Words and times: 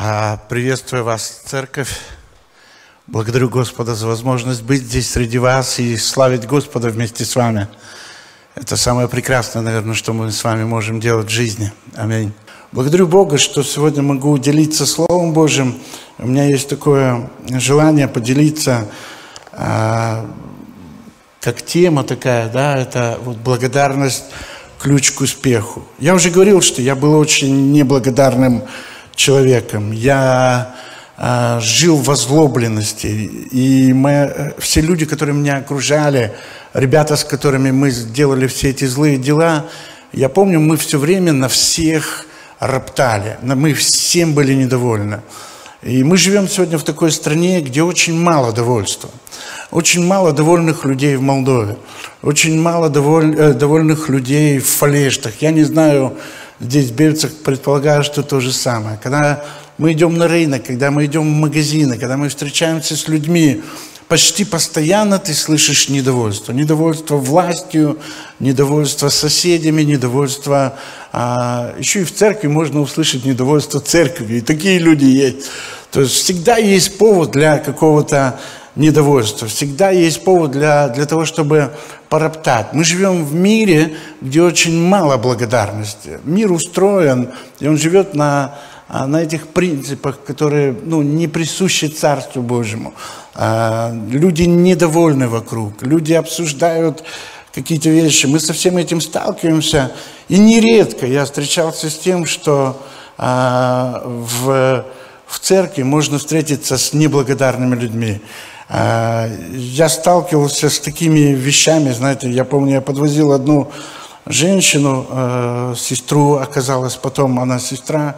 А, 0.00 0.38
приветствую 0.48 1.02
вас, 1.02 1.42
церковь. 1.44 1.98
Благодарю 3.08 3.48
Господа 3.48 3.96
за 3.96 4.06
возможность 4.06 4.62
быть 4.62 4.82
здесь 4.82 5.10
среди 5.10 5.38
вас 5.38 5.80
и 5.80 5.96
славить 5.96 6.46
Господа 6.46 6.90
вместе 6.90 7.24
с 7.24 7.34
вами. 7.34 7.66
Это 8.54 8.76
самое 8.76 9.08
прекрасное, 9.08 9.60
наверное, 9.60 9.96
что 9.96 10.12
мы 10.12 10.30
с 10.30 10.44
вами 10.44 10.62
можем 10.62 11.00
делать 11.00 11.26
в 11.26 11.30
жизни. 11.30 11.72
Аминь. 11.96 12.32
Благодарю 12.70 13.08
Бога, 13.08 13.38
что 13.38 13.64
сегодня 13.64 14.02
могу 14.02 14.38
делиться 14.38 14.86
Словом 14.86 15.32
Божьим. 15.32 15.80
У 16.18 16.28
меня 16.28 16.44
есть 16.44 16.68
такое 16.68 17.28
желание 17.48 18.06
поделиться, 18.06 18.86
а, 19.50 20.30
как 21.40 21.60
тема 21.62 22.04
такая, 22.04 22.48
да, 22.48 22.78
это 22.78 23.18
вот 23.20 23.38
благодарность 23.38 24.26
ключ 24.78 25.10
к 25.10 25.22
успеху. 25.22 25.82
Я 25.98 26.14
уже 26.14 26.30
говорил, 26.30 26.62
что 26.62 26.82
я 26.82 26.94
был 26.94 27.18
очень 27.18 27.72
неблагодарным 27.72 28.60
человеком. 28.60 28.97
Я 29.92 30.76
э, 31.16 31.58
жил 31.60 31.96
в 31.96 32.10
озлобленности. 32.10 33.06
И 33.06 33.92
мы, 33.92 34.10
э, 34.10 34.52
все 34.58 34.80
люди, 34.80 35.06
которые 35.06 35.34
меня 35.34 35.56
окружали, 35.56 36.32
ребята, 36.72 37.16
с 37.16 37.24
которыми 37.24 37.72
мы 37.72 37.90
сделали 37.90 38.46
все 38.46 38.70
эти 38.70 38.84
злые 38.84 39.18
дела, 39.18 39.66
я 40.12 40.28
помню, 40.28 40.60
мы 40.60 40.76
все 40.76 40.98
время 40.98 41.32
на 41.32 41.48
всех 41.48 42.26
роптали. 42.60 43.38
Мы 43.42 43.74
всем 43.74 44.34
были 44.34 44.54
недовольны. 44.54 45.20
И 45.82 46.02
мы 46.02 46.16
живем 46.16 46.48
сегодня 46.48 46.78
в 46.78 46.84
такой 46.84 47.12
стране, 47.12 47.60
где 47.60 47.82
очень 47.82 48.18
мало 48.18 48.52
довольства. 48.52 49.10
Очень 49.70 50.06
мало 50.06 50.32
довольных 50.32 50.84
людей 50.84 51.16
в 51.16 51.22
Молдове. 51.22 51.76
Очень 52.22 52.60
мало 52.60 52.88
доволь, 52.88 53.36
э, 53.36 53.52
довольных 53.52 54.08
людей 54.08 54.58
в 54.58 54.66
Фалештах. 54.66 55.34
Я 55.40 55.50
не 55.50 55.64
знаю, 55.64 56.16
здесь 56.60 56.90
в 56.90 56.94
Бельцах 56.94 57.32
что 58.02 58.22
то 58.22 58.40
же 58.40 58.52
самое. 58.52 58.98
Когда 59.02 59.44
мы 59.78 59.92
идем 59.92 60.16
на 60.18 60.28
рынок, 60.28 60.64
когда 60.64 60.90
мы 60.90 61.06
идем 61.06 61.22
в 61.22 61.36
магазины, 61.36 61.98
когда 61.98 62.16
мы 62.16 62.28
встречаемся 62.28 62.96
с 62.96 63.08
людьми, 63.08 63.62
почти 64.08 64.44
постоянно 64.44 65.18
ты 65.18 65.34
слышишь 65.34 65.88
недовольство. 65.88 66.52
Недовольство 66.52 67.16
властью, 67.16 67.98
недовольство 68.40 69.08
соседями, 69.08 69.82
недовольство... 69.82 70.76
А, 71.12 71.74
еще 71.78 72.00
и 72.00 72.04
в 72.04 72.14
церкви 72.14 72.48
можно 72.48 72.80
услышать 72.80 73.24
недовольство 73.24 73.80
церковью. 73.80 74.38
И 74.38 74.40
такие 74.40 74.78
люди 74.78 75.04
есть. 75.04 75.50
То 75.90 76.00
есть 76.00 76.14
всегда 76.14 76.56
есть 76.56 76.98
повод 76.98 77.30
для 77.30 77.58
какого-то 77.58 78.40
недовольства. 78.78 79.48
Всегда 79.48 79.90
есть 79.90 80.24
повод 80.24 80.52
для, 80.52 80.88
для 80.88 81.04
того, 81.04 81.24
чтобы 81.24 81.72
пороптать. 82.08 82.72
Мы 82.72 82.84
живем 82.84 83.24
в 83.24 83.34
мире, 83.34 83.96
где 84.22 84.40
очень 84.40 84.80
мало 84.80 85.16
благодарности. 85.16 86.20
Мир 86.24 86.52
устроен, 86.52 87.30
и 87.58 87.66
он 87.66 87.76
живет 87.76 88.14
на, 88.14 88.54
а, 88.88 89.06
на 89.06 89.22
этих 89.22 89.48
принципах, 89.48 90.22
которые 90.24 90.74
ну, 90.84 91.02
не 91.02 91.26
присущи 91.26 91.86
Царству 91.86 92.40
Божьему. 92.40 92.94
А, 93.34 93.92
люди 94.10 94.44
недовольны 94.44 95.28
вокруг, 95.28 95.82
люди 95.82 96.12
обсуждают 96.12 97.02
какие-то 97.52 97.90
вещи. 97.90 98.26
Мы 98.26 98.38
со 98.38 98.52
всем 98.52 98.76
этим 98.76 99.00
сталкиваемся. 99.00 99.92
И 100.28 100.38
нередко 100.38 101.06
я 101.06 101.24
встречался 101.24 101.90
с 101.90 101.98
тем, 101.98 102.26
что 102.26 102.80
а, 103.16 104.02
в, 104.04 104.84
в 105.26 105.38
церкви 105.40 105.82
можно 105.82 106.18
встретиться 106.18 106.78
с 106.78 106.92
неблагодарными 106.92 107.74
людьми. 107.74 108.20
А, 108.70 109.28
я 109.52 109.88
сталкивался 109.88 110.68
с 110.68 110.78
такими 110.78 111.32
вещами, 111.32 111.90
знаете, 111.90 112.30
я 112.30 112.44
помню, 112.44 112.74
я 112.74 112.80
подвозил 112.82 113.32
одну 113.32 113.70
женщину, 114.26 115.06
э, 115.08 115.74
сестру 115.76 116.34
оказалась, 116.34 116.96
потом 116.96 117.40
она 117.40 117.58
сестра, 117.60 118.16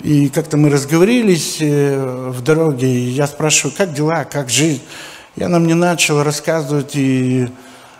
и 0.00 0.28
как-то 0.28 0.56
мы 0.56 0.70
разговорились 0.70 1.56
э, 1.60 2.30
в 2.30 2.42
дороге, 2.42 2.86
и 2.86 3.08
я 3.10 3.26
спрашиваю, 3.26 3.74
как 3.76 3.92
дела, 3.92 4.24
как 4.24 4.50
жизнь? 4.50 4.82
И 5.34 5.42
она 5.42 5.58
мне 5.58 5.74
начала 5.74 6.22
рассказывать, 6.22 6.94
и 6.94 7.48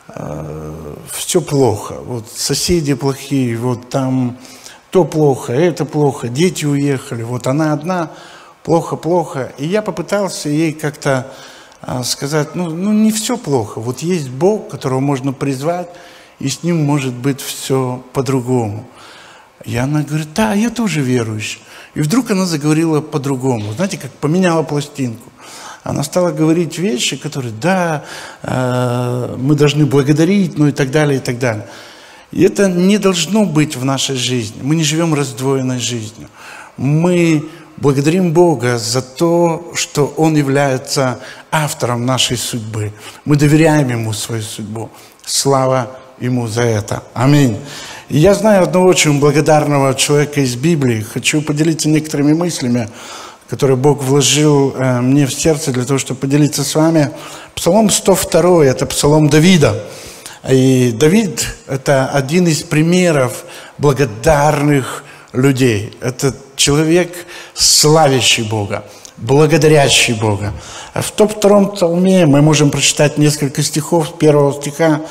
э, 0.08 0.74
все 1.10 1.40
плохо, 1.40 1.94
вот 2.04 2.26
соседи 2.32 2.94
плохие, 2.94 3.56
вот 3.56 3.88
там 3.88 4.38
то 4.90 5.04
плохо, 5.04 5.52
это 5.52 5.84
плохо, 5.84 6.28
дети 6.28 6.64
уехали, 6.64 7.24
вот 7.24 7.48
она 7.48 7.72
одна, 7.72 8.10
плохо-плохо. 8.62 9.52
И 9.58 9.66
я 9.66 9.82
попытался 9.82 10.48
ей 10.48 10.72
как-то 10.72 11.32
сказать, 12.04 12.54
ну, 12.54 12.70
ну 12.70 12.92
не 12.92 13.10
все 13.12 13.36
плохо. 13.36 13.80
Вот 13.80 14.00
есть 14.00 14.30
Бог, 14.30 14.68
которого 14.68 15.00
можно 15.00 15.32
призвать, 15.32 15.88
и 16.38 16.48
с 16.48 16.62
ним 16.62 16.84
может 16.84 17.12
быть 17.12 17.40
все 17.40 18.02
по-другому. 18.12 18.86
И 19.64 19.76
она 19.76 20.02
говорит, 20.02 20.28
да, 20.34 20.54
я 20.54 20.70
тоже 20.70 21.00
верующий. 21.00 21.60
И 21.94 22.00
вдруг 22.00 22.30
она 22.30 22.46
заговорила 22.46 23.00
по-другому. 23.00 23.72
Знаете, 23.72 23.98
как 23.98 24.10
поменяла 24.12 24.62
пластинку. 24.62 25.30
Она 25.84 26.02
стала 26.04 26.30
говорить 26.30 26.78
вещи, 26.78 27.16
которые, 27.16 27.52
да, 27.52 28.04
э, 28.42 29.36
мы 29.38 29.54
должны 29.54 29.84
благодарить, 29.84 30.56
ну 30.56 30.68
и 30.68 30.72
так 30.72 30.90
далее, 30.90 31.18
и 31.18 31.20
так 31.20 31.38
далее. 31.38 31.66
И 32.30 32.42
это 32.42 32.68
не 32.68 32.98
должно 32.98 33.44
быть 33.44 33.76
в 33.76 33.84
нашей 33.84 34.16
жизни. 34.16 34.60
Мы 34.62 34.76
не 34.76 34.84
живем 34.84 35.12
раздвоенной 35.12 35.80
жизнью. 35.80 36.28
Мы 36.76 37.48
благодарим 37.82 38.32
Бога 38.32 38.78
за 38.78 39.02
то, 39.02 39.72
что 39.74 40.14
Он 40.16 40.36
является 40.36 41.18
автором 41.50 42.06
нашей 42.06 42.36
судьбы. 42.36 42.92
Мы 43.24 43.36
доверяем 43.36 43.88
Ему 43.90 44.12
свою 44.12 44.42
судьбу. 44.42 44.88
Слава 45.26 45.90
Ему 46.20 46.46
за 46.46 46.62
это. 46.62 47.02
Аминь. 47.12 47.58
И 48.08 48.18
я 48.18 48.34
знаю 48.34 48.62
одного 48.62 48.86
очень 48.86 49.18
благодарного 49.18 49.94
человека 49.94 50.40
из 50.40 50.54
Библии. 50.54 51.02
Хочу 51.02 51.42
поделиться 51.42 51.88
некоторыми 51.88 52.34
мыслями, 52.34 52.88
которые 53.48 53.76
Бог 53.76 54.00
вложил 54.04 54.74
э, 54.76 55.00
мне 55.00 55.26
в 55.26 55.34
сердце 55.34 55.72
для 55.72 55.84
того, 55.84 55.98
чтобы 55.98 56.20
поделиться 56.20 56.62
с 56.62 56.76
вами. 56.76 57.10
Псалом 57.56 57.90
102– 57.90 58.64
это 58.66 58.86
псалом 58.86 59.28
Давида. 59.28 59.82
И 60.48 60.92
Давид– 60.92 61.48
это 61.66 62.06
один 62.10 62.46
из 62.46 62.62
примеров 62.62 63.44
благодарных 63.78 65.02
людей. 65.32 65.96
Это 66.00 66.32
человек, 66.62 67.26
славящий 67.54 68.44
Бога 68.44 68.84
благодарящий 69.16 70.14
Бога. 70.14 70.52
В 70.94 71.10
том 71.12 71.28
втором 71.28 71.70
псалме 71.70 72.26
мы 72.26 72.42
можем 72.42 72.70
прочитать 72.70 73.18
несколько 73.18 73.62
стихов 73.62 74.18
первого 74.18 74.52
стиха. 74.52 75.02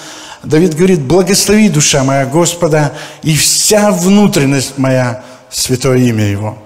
Давид 0.44 0.76
говорит, 0.76 1.00
«Благослови, 1.02 1.70
душа 1.70 2.04
моя, 2.04 2.26
Господа, 2.26 2.94
и 3.24 3.36
вся 3.38 3.92
внутренность 3.92 4.78
моя, 4.78 5.24
святое 5.50 6.00
имя 6.00 6.26
Его. 6.26 6.58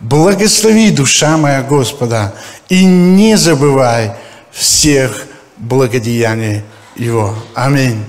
Благослови, 0.00 0.90
душа 0.90 1.36
моя, 1.36 1.62
Господа, 1.62 2.34
и 2.68 2.84
не 2.84 3.36
забывай 3.36 4.12
всех 4.50 5.26
благодеяний 5.58 6.62
Его». 6.96 7.34
Аминь. 7.54 8.04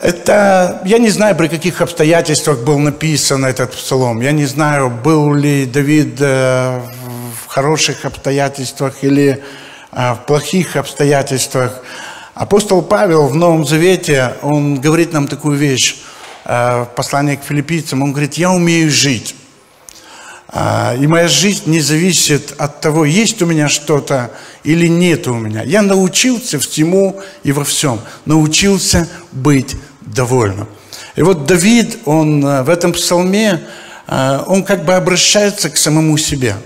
Это, 0.00 0.80
я 0.86 0.96
не 0.96 1.10
знаю, 1.10 1.36
при 1.36 1.48
каких 1.48 1.82
обстоятельствах 1.82 2.60
был 2.60 2.78
написан 2.78 3.44
этот 3.44 3.72
псалом. 3.72 4.22
Я 4.22 4.32
не 4.32 4.46
знаю, 4.46 4.88
был 4.88 5.34
ли 5.34 5.66
Давид 5.66 6.16
э, 6.20 6.80
в 7.44 7.46
хороших 7.46 8.06
обстоятельствах 8.06 9.04
или 9.04 9.42
э, 9.92 10.14
в 10.14 10.20
плохих 10.26 10.76
обстоятельствах. 10.76 11.82
Апостол 12.32 12.80
Павел 12.80 13.26
в 13.26 13.34
Новом 13.34 13.66
Завете, 13.66 14.32
он 14.40 14.80
говорит 14.80 15.12
нам 15.12 15.28
такую 15.28 15.58
вещь 15.58 15.98
э, 16.46 16.84
в 16.84 16.96
послании 16.96 17.36
к 17.36 17.42
филиппийцам. 17.42 18.02
Он 18.02 18.12
говорит, 18.12 18.34
я 18.34 18.50
умею 18.52 18.90
жить. 18.90 19.36
И 20.52 21.06
моя 21.06 21.28
жизнь 21.28 21.70
не 21.70 21.78
зависит 21.78 22.54
от 22.58 22.80
того, 22.80 23.04
есть 23.04 23.40
у 23.40 23.46
меня 23.46 23.68
что-то 23.68 24.32
или 24.64 24.88
нет 24.88 25.28
у 25.28 25.34
меня. 25.34 25.62
Я 25.62 25.80
научился 25.80 26.58
всему 26.58 27.20
и 27.44 27.52
во 27.52 27.62
всем. 27.62 28.00
Научился 28.24 29.08
быть 29.30 29.76
довольным. 30.00 30.68
И 31.16 31.22
вот 31.22 31.46
Давид, 31.46 31.98
он 32.04 32.44
э, 32.44 32.62
в 32.62 32.68
этом 32.68 32.92
псалме, 32.92 33.60
э, 34.06 34.38
он 34.46 34.62
как 34.62 34.84
бы 34.84 34.94
обращается 34.94 35.70
к 35.70 35.76
самому 35.76 36.16
себе. 36.18 36.56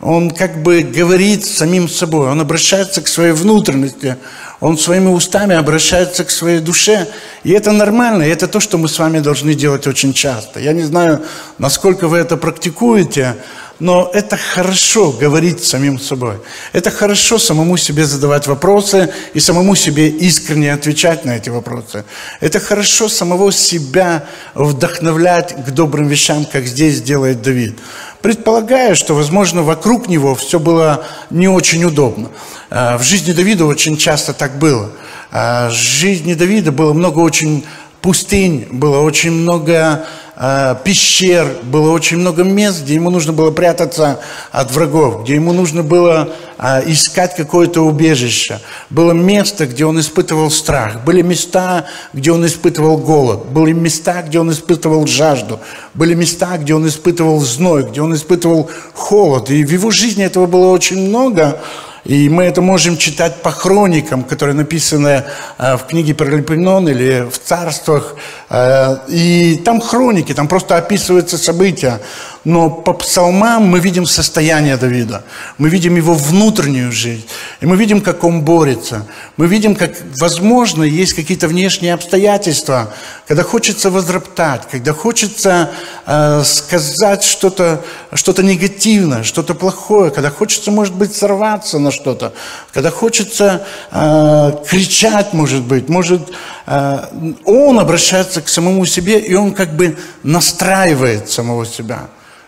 Он 0.00 0.30
как 0.30 0.62
бы 0.62 0.82
говорит 0.82 1.44
самим 1.46 1.88
собой, 1.88 2.28
он 2.28 2.40
обращается 2.40 3.00
к 3.00 3.08
своей 3.08 3.32
внутренности, 3.32 4.16
он 4.60 4.76
своими 4.76 5.08
устами 5.08 5.54
обращается 5.54 6.24
к 6.24 6.30
своей 6.30 6.60
душе. 6.60 7.08
И 7.44 7.52
это 7.52 7.72
нормально, 7.72 8.22
и 8.22 8.28
это 8.28 8.46
то, 8.46 8.60
что 8.60 8.76
мы 8.76 8.88
с 8.88 8.98
вами 8.98 9.20
должны 9.20 9.54
делать 9.54 9.86
очень 9.86 10.12
часто. 10.12 10.60
Я 10.60 10.74
не 10.74 10.82
знаю, 10.82 11.22
насколько 11.58 12.08
вы 12.08 12.18
это 12.18 12.36
практикуете, 12.36 13.36
но 13.78 14.10
это 14.12 14.36
хорошо 14.36 15.12
говорить 15.12 15.62
самим 15.64 15.98
собой. 15.98 16.36
Это 16.72 16.90
хорошо 16.90 17.38
самому 17.38 17.76
себе 17.76 18.04
задавать 18.04 18.46
вопросы 18.46 19.12
и 19.34 19.40
самому 19.40 19.74
себе 19.74 20.08
искренне 20.08 20.72
отвечать 20.72 21.24
на 21.24 21.36
эти 21.36 21.50
вопросы. 21.50 22.04
Это 22.40 22.58
хорошо 22.58 23.08
самого 23.08 23.52
себя 23.52 24.24
вдохновлять 24.54 25.54
к 25.64 25.70
добрым 25.70 26.08
вещам, 26.08 26.46
как 26.46 26.64
здесь 26.66 27.02
делает 27.02 27.42
Давид. 27.42 27.78
Предполагая, 28.22 28.94
что, 28.94 29.14
возможно, 29.14 29.62
вокруг 29.62 30.08
него 30.08 30.34
все 30.34 30.58
было 30.58 31.04
не 31.30 31.48
очень 31.48 31.84
удобно. 31.84 32.30
А, 32.70 32.98
в 32.98 33.02
жизни 33.02 33.32
Давида 33.32 33.66
очень 33.66 33.96
часто 33.96 34.32
так 34.32 34.58
было. 34.58 34.90
А, 35.30 35.68
в 35.68 35.74
жизни 35.74 36.34
Давида 36.34 36.72
было 36.72 36.92
много 36.92 37.18
очень 37.18 37.64
пустынь, 38.06 38.68
было 38.70 39.00
очень 39.00 39.32
много 39.32 40.06
э, 40.36 40.76
пещер, 40.84 41.56
было 41.64 41.90
очень 41.90 42.18
много 42.18 42.44
мест, 42.44 42.84
где 42.84 42.94
ему 42.94 43.10
нужно 43.10 43.32
было 43.32 43.50
прятаться 43.50 44.20
от 44.52 44.70
врагов, 44.70 45.24
где 45.24 45.34
ему 45.34 45.52
нужно 45.52 45.82
было 45.82 46.28
э, 46.56 46.82
искать 46.86 47.34
какое-то 47.34 47.80
убежище. 47.80 48.60
Было 48.90 49.10
место, 49.10 49.66
где 49.66 49.84
он 49.84 49.98
испытывал 49.98 50.52
страх, 50.52 51.04
были 51.04 51.20
места, 51.20 51.86
где 52.12 52.30
он 52.30 52.46
испытывал 52.46 52.96
голод, 52.98 53.46
были 53.46 53.72
места, 53.72 54.22
где 54.22 54.38
он 54.38 54.52
испытывал 54.52 55.04
жажду, 55.08 55.58
были 55.92 56.14
места, 56.14 56.58
где 56.58 56.76
он 56.76 56.86
испытывал 56.86 57.40
зной, 57.40 57.88
где 57.90 58.02
он 58.02 58.14
испытывал 58.14 58.70
холод. 58.94 59.50
И 59.50 59.64
в 59.64 59.72
его 59.72 59.90
жизни 59.90 60.24
этого 60.24 60.46
было 60.46 60.70
очень 60.70 61.08
много, 61.08 61.60
и 62.06 62.28
мы 62.28 62.44
это 62.44 62.62
можем 62.62 62.96
читать 62.96 63.42
по 63.42 63.50
хроникам, 63.50 64.22
которые 64.22 64.54
написаны 64.54 65.24
э, 65.58 65.76
в 65.76 65.86
книге 65.86 66.14
Паралипоменон 66.14 66.88
или 66.88 67.28
в 67.28 67.38
царствах. 67.38 68.14
Э, 68.48 68.98
и 69.08 69.60
там 69.64 69.80
хроники, 69.80 70.32
там 70.32 70.46
просто 70.46 70.76
описываются 70.76 71.36
события. 71.36 72.00
Но 72.46 72.70
по 72.70 72.92
псалмам 72.92 73.64
мы 73.64 73.80
видим 73.80 74.06
состояние 74.06 74.76
Давида. 74.76 75.24
Мы 75.58 75.68
видим 75.68 75.96
его 75.96 76.14
внутреннюю 76.14 76.92
жизнь. 76.92 77.26
И 77.60 77.66
мы 77.66 77.76
видим, 77.76 78.00
как 78.00 78.22
он 78.22 78.42
борется. 78.42 79.04
Мы 79.36 79.48
видим, 79.48 79.74
как, 79.74 79.90
возможно, 80.20 80.84
есть 80.84 81.14
какие-то 81.14 81.48
внешние 81.48 81.92
обстоятельства, 81.92 82.94
когда 83.26 83.42
хочется 83.42 83.90
возроптать, 83.90 84.62
когда 84.70 84.92
хочется 84.92 85.72
э, 86.06 86.42
сказать 86.44 87.24
что-то 87.24 87.82
что 88.12 88.40
негативное, 88.40 89.24
что-то 89.24 89.54
плохое, 89.54 90.12
когда 90.12 90.30
хочется, 90.30 90.70
может 90.70 90.94
быть, 90.94 91.16
сорваться 91.16 91.80
на 91.80 91.90
что-то, 91.90 92.32
когда 92.72 92.92
хочется 92.92 93.66
э, 93.90 94.52
кричать, 94.68 95.32
может 95.32 95.64
быть, 95.64 95.88
может, 95.88 96.30
э, 96.68 96.98
он 97.44 97.80
обращается 97.80 98.40
к 98.40 98.48
самому 98.48 98.86
себе, 98.86 99.18
и 99.18 99.34
он 99.34 99.52
как 99.52 99.74
бы 99.74 99.98
настраивает 100.22 101.28
самого 101.28 101.66
себя. 101.66 102.06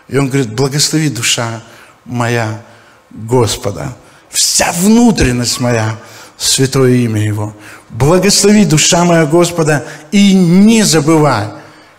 И 0.09 0.17
он 0.17 0.27
говорит, 0.27 0.53
благослови 0.53 1.09
душа 1.09 1.61
моя 2.03 2.61
Господа, 3.11 3.95
вся 4.29 4.71
внутренность 4.71 5.59
моя, 5.59 5.97
святое 6.37 6.93
имя 6.93 7.21
Его. 7.21 7.53
Благослови 7.89 8.65
душа 8.65 9.05
моя 9.05 9.25
Господа 9.25 9.85
и 10.11 10.33
не 10.33 10.83
забывай 10.83 11.49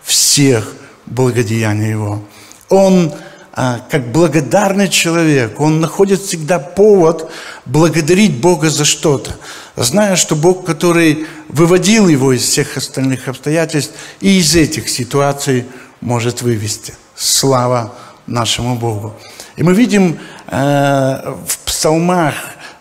всех 0.03 0.73
благодеяний 1.05 1.89
Его. 1.89 2.21
Он, 2.69 3.13
а, 3.53 3.85
как 3.89 4.11
благодарный 4.11 4.89
человек, 4.89 5.59
он 5.59 5.79
находит 5.79 6.21
всегда 6.21 6.59
повод 6.59 7.31
благодарить 7.65 8.41
Бога 8.41 8.69
за 8.69 8.83
что-то, 8.83 9.37
зная, 9.77 10.17
что 10.17 10.35
Бог, 10.35 10.65
который 10.65 11.27
выводил 11.47 12.09
его 12.09 12.33
из 12.33 12.43
всех 12.43 12.75
остальных 12.75 13.27
обстоятельств 13.29 13.93
и 14.19 14.39
из 14.39 14.55
этих 14.55 14.89
ситуаций 14.89 15.65
может 16.01 16.41
вывести. 16.41 16.93
Слава 17.15 17.93
нашему 18.27 18.75
Богу. 18.75 19.13
И 19.55 19.63
мы 19.63 19.73
видим 19.73 20.17
э, 20.47 21.33
в 21.47 21.59
псалмах, 21.65 22.33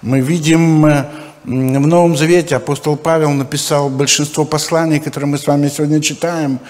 мы 0.03 0.21
видим 0.21 0.87
э, 0.87 1.05
в 1.45 1.87
Новом 1.87 2.17
Завете 2.17 2.57
апостол 2.57 2.97
Павел 2.97 3.31
написал 3.31 3.89
большинство 3.89 4.45
посланий, 4.45 5.01
которые 5.01 5.29
мы 5.29 5.39
с 5.39 5.47
вами 5.47 5.69
сегодня 5.69 6.01
читаем. 6.01 6.61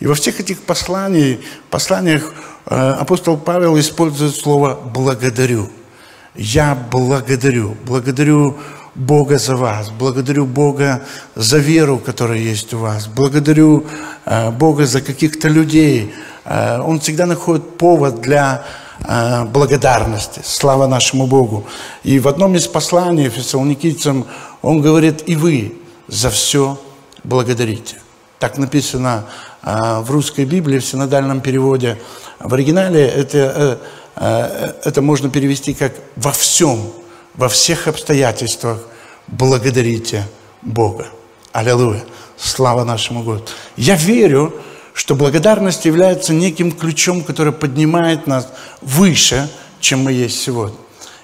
И 0.00 0.06
во 0.06 0.14
всех 0.14 0.40
этих 0.40 0.62
посланиях, 0.62 1.40
посланиях 1.68 2.32
э, 2.66 2.74
апостол 2.74 3.36
Павел 3.36 3.78
использует 3.78 4.34
слово 4.34 4.78
«благодарю». 4.94 5.68
Я 6.34 6.74
благодарю, 6.90 7.76
благодарю 7.84 8.56
Бога 8.94 9.38
за 9.38 9.56
вас, 9.56 9.90
благодарю 9.90 10.46
Бога 10.46 11.02
за 11.34 11.58
веру, 11.58 11.98
которая 11.98 12.38
есть 12.38 12.72
у 12.72 12.78
вас, 12.78 13.08
благодарю 13.08 13.84
э, 14.24 14.50
Бога 14.50 14.86
за 14.86 15.00
каких-то 15.00 15.48
людей, 15.48 16.14
он 16.44 17.00
всегда 17.00 17.26
находит 17.26 17.76
повод 17.76 18.20
для 18.20 18.64
э, 19.04 19.44
благодарности. 19.44 20.40
Слава 20.44 20.86
нашему 20.86 21.26
Богу. 21.26 21.66
И 22.02 22.18
в 22.18 22.28
одном 22.28 22.54
из 22.54 22.66
посланий 22.66 23.28
фессалоникийцам 23.28 24.26
он 24.62 24.80
говорит, 24.80 25.28
и 25.28 25.36
вы 25.36 25.74
за 26.08 26.30
все 26.30 26.80
благодарите. 27.24 27.96
Так 28.38 28.58
написано 28.58 29.26
э, 29.62 30.00
в 30.00 30.10
русской 30.10 30.44
Библии, 30.44 30.78
в 30.78 30.84
синодальном 30.84 31.40
переводе. 31.40 31.98
В 32.38 32.54
оригинале 32.54 33.06
это, 33.06 33.78
это 34.16 35.02
можно 35.02 35.28
перевести 35.28 35.74
как 35.74 35.92
«во 36.16 36.32
всем, 36.32 36.80
во 37.34 37.50
всех 37.50 37.86
обстоятельствах 37.86 38.78
благодарите 39.26 40.26
Бога». 40.62 41.06
Аллилуйя. 41.52 42.02
Слава 42.38 42.84
нашему 42.84 43.22
Господу. 43.22 43.50
Я 43.76 43.96
верю, 43.96 44.54
что 44.94 45.14
благодарность 45.14 45.84
является 45.84 46.32
неким 46.32 46.72
ключом, 46.72 47.22
который 47.22 47.52
поднимает 47.52 48.26
нас 48.26 48.48
выше, 48.80 49.48
чем 49.80 50.04
мы 50.04 50.12
есть 50.12 50.40
сегодня. 50.40 50.76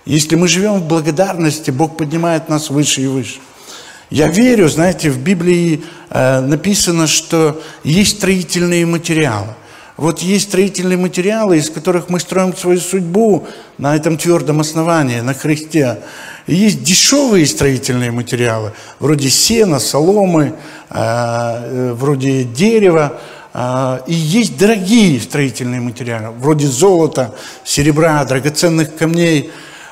Если 0.05 0.37
мы 0.37 0.49
живем 0.49 0.75
в 0.75 0.87
благодарности, 0.87 1.71
Бог 1.71 1.97
поднимает 1.97 2.49
нас 2.49 2.71
выше 2.71 3.03
и 3.03 3.07
выше. 3.07 3.41
Я 4.09 4.29
верю, 4.29 4.69
знаете, 4.69 5.11
в 5.11 5.19
Библии 5.19 5.83
э, 6.11 6.41
написано, 6.41 7.09
что 7.09 7.61
есть 7.83 8.19
строительные 8.19 8.87
материалы. 8.87 9.49
Вот 9.97 10.21
есть 10.21 10.49
строительные 10.49 10.99
материалы, 10.99 11.57
из 11.57 11.71
которых 11.71 12.09
мы 12.09 12.21
строим 12.21 12.55
свою 12.55 12.79
судьбу 12.79 13.49
на 13.79 13.97
этом 13.97 14.17
твердом 14.17 14.61
основании, 14.61 15.21
на 15.21 15.35
Христе. 15.35 16.01
И 16.47 16.55
есть 16.55 16.85
дешевые 16.85 17.47
строительные 17.47 18.13
материалы, 18.13 18.73
вроде 19.01 19.29
сена, 19.29 19.81
соломы, 19.81 20.55
э, 20.91 20.95
э, 20.95 21.93
вроде 21.95 22.45
дерева, 22.45 23.19
и 24.07 24.13
есть 24.13 24.59
дорогие 24.59 25.21
строительные 25.21 25.81
материалы, 25.81 26.35
вроде 26.39 26.67
золота, 26.67 27.35
серебра, 27.65 28.23
драгоценных 28.25 28.97
камней. 28.97 29.51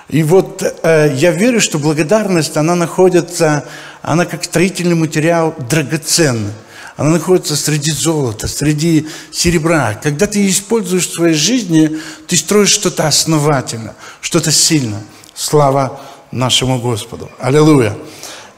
И 0.08 0.22
вот 0.22 0.62
э, 0.82 1.14
я 1.16 1.30
верю, 1.30 1.60
что 1.60 1.78
благодарность, 1.78 2.58
она 2.58 2.74
находится, 2.74 3.64
она 4.02 4.26
как 4.26 4.44
строительный 4.44 4.96
материал 4.96 5.54
драгоценный. 5.70 6.52
Она 6.96 7.10
находится 7.10 7.56
среди 7.56 7.90
золота, 7.90 8.46
среди 8.46 9.08
серебра. 9.32 9.94
Когда 9.94 10.26
ты 10.26 10.46
используешь 10.46 11.08
в 11.08 11.14
своей 11.14 11.34
жизни, 11.34 11.98
ты 12.28 12.36
строишь 12.36 12.68
что-то 12.68 13.06
основательно, 13.06 13.94
что-то 14.20 14.52
сильное. 14.52 15.02
Слава 15.34 16.00
нашему 16.30 16.78
Господу. 16.78 17.30
Аллилуйя. 17.40 17.96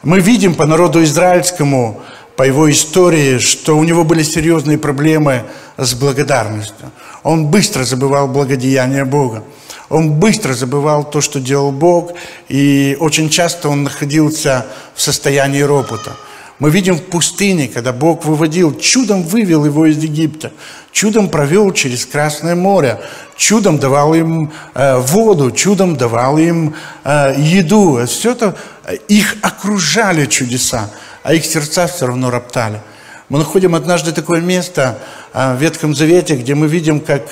Мы 0.02 0.20
видим 0.20 0.54
по 0.54 0.66
народу 0.66 1.02
израильскому, 1.02 2.02
по 2.36 2.42
его 2.42 2.70
истории, 2.70 3.38
что 3.38 3.76
у 3.76 3.84
него 3.84 4.04
были 4.04 4.22
серьезные 4.22 4.78
проблемы 4.78 5.44
с 5.76 5.94
благодарностью. 5.94 6.90
Он 7.22 7.46
быстро 7.46 7.84
забывал 7.84 8.28
благодеяние 8.28 9.04
Бога. 9.04 9.42
Он 9.88 10.12
быстро 10.12 10.52
забывал 10.52 11.04
то, 11.04 11.20
что 11.20 11.40
делал 11.40 11.72
Бог, 11.72 12.12
и 12.48 12.96
очень 13.00 13.30
часто 13.30 13.68
он 13.68 13.84
находился 13.84 14.66
в 14.94 15.00
состоянии 15.00 15.62
ропота. 15.62 16.12
Мы 16.58 16.70
видим 16.70 16.96
в 16.96 17.02
пустыне, 17.02 17.68
когда 17.68 17.92
Бог 17.92 18.24
выводил, 18.24 18.78
чудом 18.78 19.22
вывел 19.22 19.66
его 19.66 19.86
из 19.86 19.98
Египта, 19.98 20.52
чудом 20.90 21.28
провел 21.28 21.70
через 21.72 22.06
Красное 22.06 22.54
море, 22.54 22.98
чудом 23.36 23.78
давал 23.78 24.14
им 24.14 24.52
э, 24.74 24.96
воду, 24.96 25.50
чудом 25.50 25.96
давал 25.96 26.38
им 26.38 26.74
э, 27.04 27.34
еду. 27.36 28.00
Все 28.06 28.32
это, 28.32 28.56
э, 28.84 28.96
их 29.08 29.36
окружали 29.42 30.24
чудеса 30.24 30.90
а 31.26 31.34
их 31.34 31.44
сердца 31.44 31.88
все 31.88 32.06
равно 32.06 32.30
роптали. 32.30 32.80
Мы 33.28 33.40
находим 33.40 33.74
однажды 33.74 34.12
такое 34.12 34.40
место 34.40 34.96
а, 35.32 35.56
в 35.56 35.60
Ветхом 35.60 35.92
Завете, 35.92 36.36
где 36.36 36.54
мы 36.54 36.68
видим, 36.68 37.00
как 37.00 37.22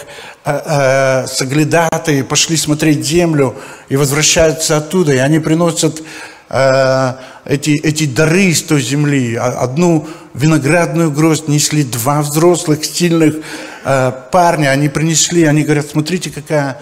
а, 0.45 1.23
а, 1.23 1.27
соглядатые 1.29 2.25
пошли 2.25 2.57
смотреть 2.57 3.07
землю 3.07 3.55
и 3.89 3.95
возвращаются 3.95 4.79
оттуда, 4.79 5.13
и 5.13 5.19
они 5.19 5.39
приносят 5.39 6.03
эти, 6.51 7.71
эти 7.81 8.07
дары 8.07 8.47
из 8.47 8.63
той 8.63 8.81
земли. 8.81 9.37
Одну 9.37 10.09
виноградную 10.35 11.13
гроздь 11.13 11.49
несли 11.49 11.85
два 11.85 12.21
взрослых, 12.21 12.85
сильных 12.85 13.37
парня. 13.83 14.69
Они 14.69 14.89
принесли, 14.89 15.45
они 15.45 15.63
говорят, 15.63 15.87
смотрите, 15.89 16.31
какая 16.31 16.81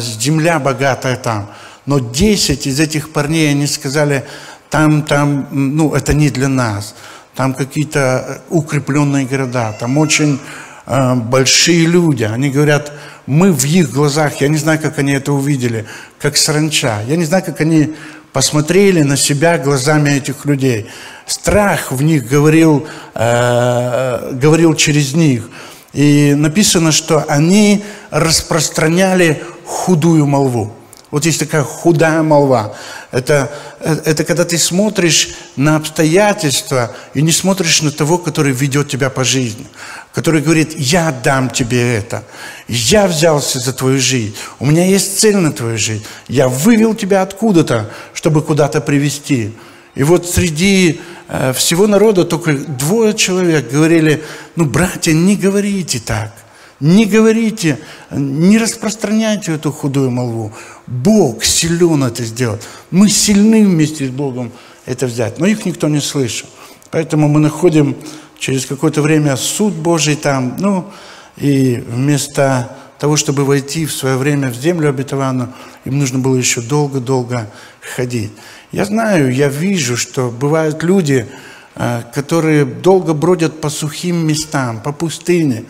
земля 0.00 0.58
богатая 0.58 1.16
там. 1.16 1.50
Но 1.84 1.98
десять 2.00 2.66
из 2.66 2.80
этих 2.80 3.12
парней, 3.12 3.50
они 3.50 3.66
сказали, 3.66 4.24
там, 4.70 5.02
там, 5.02 5.48
ну, 5.50 5.94
это 5.94 6.14
не 6.14 6.30
для 6.30 6.48
нас. 6.48 6.94
Там 7.34 7.54
какие-то 7.54 8.00
э, 8.00 8.38
укрепленные 8.48 9.26
города, 9.26 9.72
там 9.78 9.98
очень 9.98 10.40
э, 10.86 11.14
большие 11.14 11.86
люди. 11.86 12.24
Они 12.24 12.50
говорят, 12.50 12.92
мы 13.26 13.52
в 13.52 13.64
их 13.64 13.90
глазах, 13.90 14.40
я 14.40 14.48
не 14.48 14.56
знаю, 14.56 14.78
как 14.80 14.98
они 14.98 15.12
это 15.12 15.32
увидели, 15.32 15.86
как 16.18 16.36
саранча. 16.36 17.02
Я 17.06 17.16
не 17.16 17.24
знаю, 17.24 17.44
как 17.44 17.60
они 17.60 17.94
посмотрели 18.32 19.02
на 19.02 19.16
себя 19.16 19.58
глазами 19.58 20.10
этих 20.10 20.44
людей. 20.44 20.86
Страх 21.26 21.92
в 21.92 22.02
них 22.02 22.28
говорил, 22.28 22.86
э, 23.14 24.32
говорил 24.32 24.74
через 24.74 25.14
них. 25.14 25.48
И 25.92 26.34
написано, 26.34 26.92
что 26.92 27.24
они 27.28 27.82
распространяли 28.10 29.42
худую 29.64 30.26
молву. 30.26 30.72
Вот 31.10 31.24
есть 31.24 31.38
такая 31.38 31.62
худая 31.62 32.22
молва. 32.22 32.74
Это, 33.12 33.52
это 33.80 34.24
когда 34.24 34.44
ты 34.44 34.58
смотришь 34.58 35.36
на 35.54 35.76
обстоятельства 35.76 36.94
и 37.14 37.22
не 37.22 37.30
смотришь 37.30 37.80
на 37.82 37.92
того, 37.92 38.18
который 38.18 38.52
ведет 38.52 38.88
тебя 38.88 39.08
по 39.08 39.22
жизни. 39.22 39.66
Который 40.12 40.42
говорит, 40.42 40.74
я 40.76 41.12
дам 41.12 41.48
тебе 41.48 41.96
это. 41.96 42.24
Я 42.66 43.06
взялся 43.06 43.60
за 43.60 43.72
твою 43.72 44.00
жизнь. 44.00 44.34
У 44.58 44.66
меня 44.66 44.84
есть 44.84 45.20
цель 45.20 45.36
на 45.36 45.52
твою 45.52 45.78
жизнь. 45.78 46.04
Я 46.26 46.48
вывел 46.48 46.94
тебя 46.94 47.22
откуда-то, 47.22 47.88
чтобы 48.12 48.42
куда-то 48.42 48.80
привести. 48.80 49.54
И 49.94 50.02
вот 50.02 50.28
среди 50.28 51.00
э, 51.28 51.52
всего 51.52 51.86
народа 51.86 52.24
только 52.24 52.52
двое 52.52 53.14
человек 53.14 53.70
говорили, 53.70 54.24
ну, 54.56 54.64
братья, 54.64 55.12
не 55.12 55.36
говорите 55.36 56.00
так. 56.00 56.32
Не 56.80 57.06
говорите, 57.06 57.78
не 58.10 58.58
распространяйте 58.58 59.54
эту 59.54 59.72
худую 59.72 60.10
молву. 60.10 60.52
Бог 60.86 61.44
силен 61.44 62.04
это 62.04 62.24
сделать. 62.24 62.62
Мы 62.90 63.08
сильны 63.08 63.64
вместе 63.64 64.06
с 64.06 64.10
Богом 64.10 64.52
это 64.84 65.06
взять. 65.06 65.38
Но 65.38 65.46
их 65.46 65.66
никто 65.66 65.88
не 65.88 66.00
слышал. 66.00 66.48
Поэтому 66.90 67.28
мы 67.28 67.40
находим 67.40 67.96
через 68.38 68.66
какое-то 68.66 69.02
время 69.02 69.36
суд 69.36 69.72
Божий 69.72 70.16
там. 70.16 70.56
Ну, 70.58 70.90
и 71.36 71.82
вместо 71.86 72.76
того, 72.98 73.16
чтобы 73.16 73.44
войти 73.44 73.84
в 73.84 73.92
свое 73.92 74.16
время 74.16 74.48
в 74.48 74.54
землю 74.54 74.88
обетованную, 74.88 75.52
им 75.84 75.98
нужно 75.98 76.18
было 76.18 76.36
еще 76.36 76.60
долго-долго 76.60 77.50
ходить. 77.80 78.32
Я 78.72 78.84
знаю, 78.84 79.34
я 79.34 79.48
вижу, 79.48 79.96
что 79.96 80.30
бывают 80.30 80.82
люди, 80.82 81.26
э, 81.74 82.02
которые 82.14 82.64
долго 82.64 83.12
бродят 83.12 83.60
по 83.60 83.70
сухим 83.70 84.26
местам, 84.26 84.80
по 84.80 84.92
пустыне, 84.92 85.64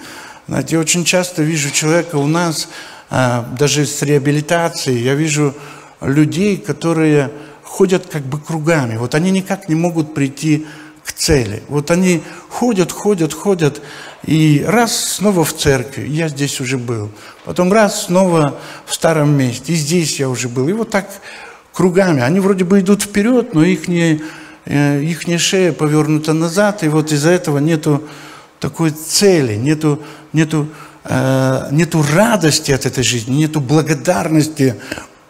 знаете, 0.48 0.76
я 0.76 0.80
очень 0.80 1.04
часто 1.04 1.42
вижу 1.42 1.70
человека 1.70 2.16
у 2.16 2.26
нас, 2.28 2.68
даже 3.10 3.86
с 3.86 4.02
реабилитацией, 4.02 5.02
я 5.02 5.14
вижу 5.14 5.54
людей, 6.00 6.56
которые 6.56 7.30
ходят 7.62 8.06
как 8.06 8.22
бы 8.22 8.40
кругами. 8.40 8.96
Вот 8.96 9.14
они 9.14 9.30
никак 9.30 9.68
не 9.68 9.74
могут 9.74 10.14
прийти 10.14 10.66
к 11.04 11.12
цели. 11.12 11.62
Вот 11.68 11.90
они 11.90 12.22
ходят, 12.48 12.90
ходят, 12.90 13.32
ходят, 13.32 13.80
и 14.24 14.64
раз 14.66 15.14
снова 15.16 15.44
в 15.44 15.54
церкви, 15.54 16.08
я 16.08 16.28
здесь 16.28 16.60
уже 16.60 16.78
был. 16.78 17.10
Потом 17.44 17.72
раз 17.72 18.06
снова 18.06 18.58
в 18.86 18.94
старом 18.94 19.36
месте, 19.36 19.72
и 19.72 19.76
здесь 19.76 20.18
я 20.18 20.28
уже 20.28 20.48
был. 20.48 20.68
И 20.68 20.72
вот 20.72 20.90
так 20.90 21.08
кругами. 21.72 22.22
Они 22.22 22.40
вроде 22.40 22.64
бы 22.64 22.80
идут 22.80 23.02
вперед, 23.02 23.54
но 23.54 23.62
их, 23.62 23.86
не, 23.86 24.22
э, 24.64 25.02
их 25.02 25.28
не 25.28 25.38
шея 25.38 25.72
повернута 25.72 26.32
назад, 26.32 26.82
и 26.82 26.88
вот 26.88 27.12
из-за 27.12 27.30
этого 27.30 27.58
нету 27.58 28.02
такой 28.58 28.90
цели, 28.90 29.54
нету, 29.54 30.00
нету, 30.32 30.68
э, 31.08 31.68
нету 31.70 32.04
радости 32.12 32.72
от 32.72 32.86
этой 32.86 33.04
жизни, 33.04 33.36
нету 33.36 33.60
благодарности 33.60 34.76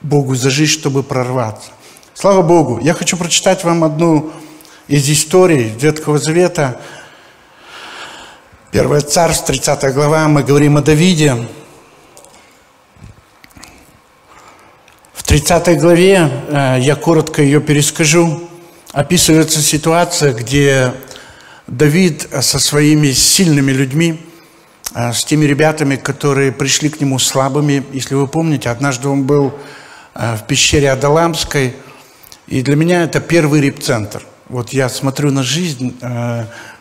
Богу 0.00 0.35
за 0.35 0.50
жизнь, 0.50 0.73
чтобы 0.73 1.02
прорваться. 1.02 1.71
Слава 2.14 2.42
Богу! 2.42 2.80
Я 2.83 2.95
хочу 2.95 3.16
прочитать 3.16 3.64
вам 3.64 3.85
одну 3.85 4.33
из 4.88 5.09
историй 5.11 5.75
Ветхого 5.78 6.18
Завета. 6.18 6.80
Первое 8.71 9.00
царство, 9.00 9.47
30 9.47 9.95
глава, 9.95 10.28
мы 10.28 10.42
говорим 10.42 10.76
о 10.76 10.83
Давиде. 10.83 11.47
В 15.12 15.23
30 15.25 15.78
главе, 15.78 16.30
э, 16.49 16.76
я 16.80 16.95
коротко 16.95 17.42
ее 17.42 17.61
перескажу, 17.61 18.49
описывается 18.92 19.61
ситуация, 19.61 20.33
где 20.33 20.95
Давид 21.66 22.28
со 22.40 22.59
своими 22.59 23.11
сильными 23.12 23.73
людьми, 23.73 24.25
с 25.12 25.24
теми 25.24 25.44
ребятами, 25.44 25.96
которые 25.96 26.52
пришли 26.52 26.88
к 26.88 27.00
нему 27.00 27.18
слабыми. 27.18 27.84
Если 27.92 28.14
вы 28.14 28.26
помните, 28.26 28.70
однажды 28.70 29.08
он 29.08 29.24
был 29.24 29.54
э, 30.14 30.36
в 30.36 30.46
пещере 30.46 30.90
Адаламской, 30.90 31.74
и 32.46 32.62
для 32.62 32.76
меня 32.76 33.02
это 33.02 33.20
первый 33.20 33.60
репцентр. 33.60 34.22
Вот 34.48 34.72
я 34.72 34.88
смотрю 34.88 35.32
на 35.32 35.42
жизнь 35.42 35.98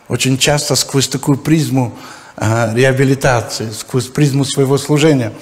очень 0.06 0.38
часто 0.38 0.76
сквозь 0.76 1.08
такую 1.08 1.38
призму 1.38 1.98
реабилитации, 2.36 3.70
сквозь 3.70 4.06
призму 4.06 4.44
своего 4.44 4.78
служения. 4.78 5.32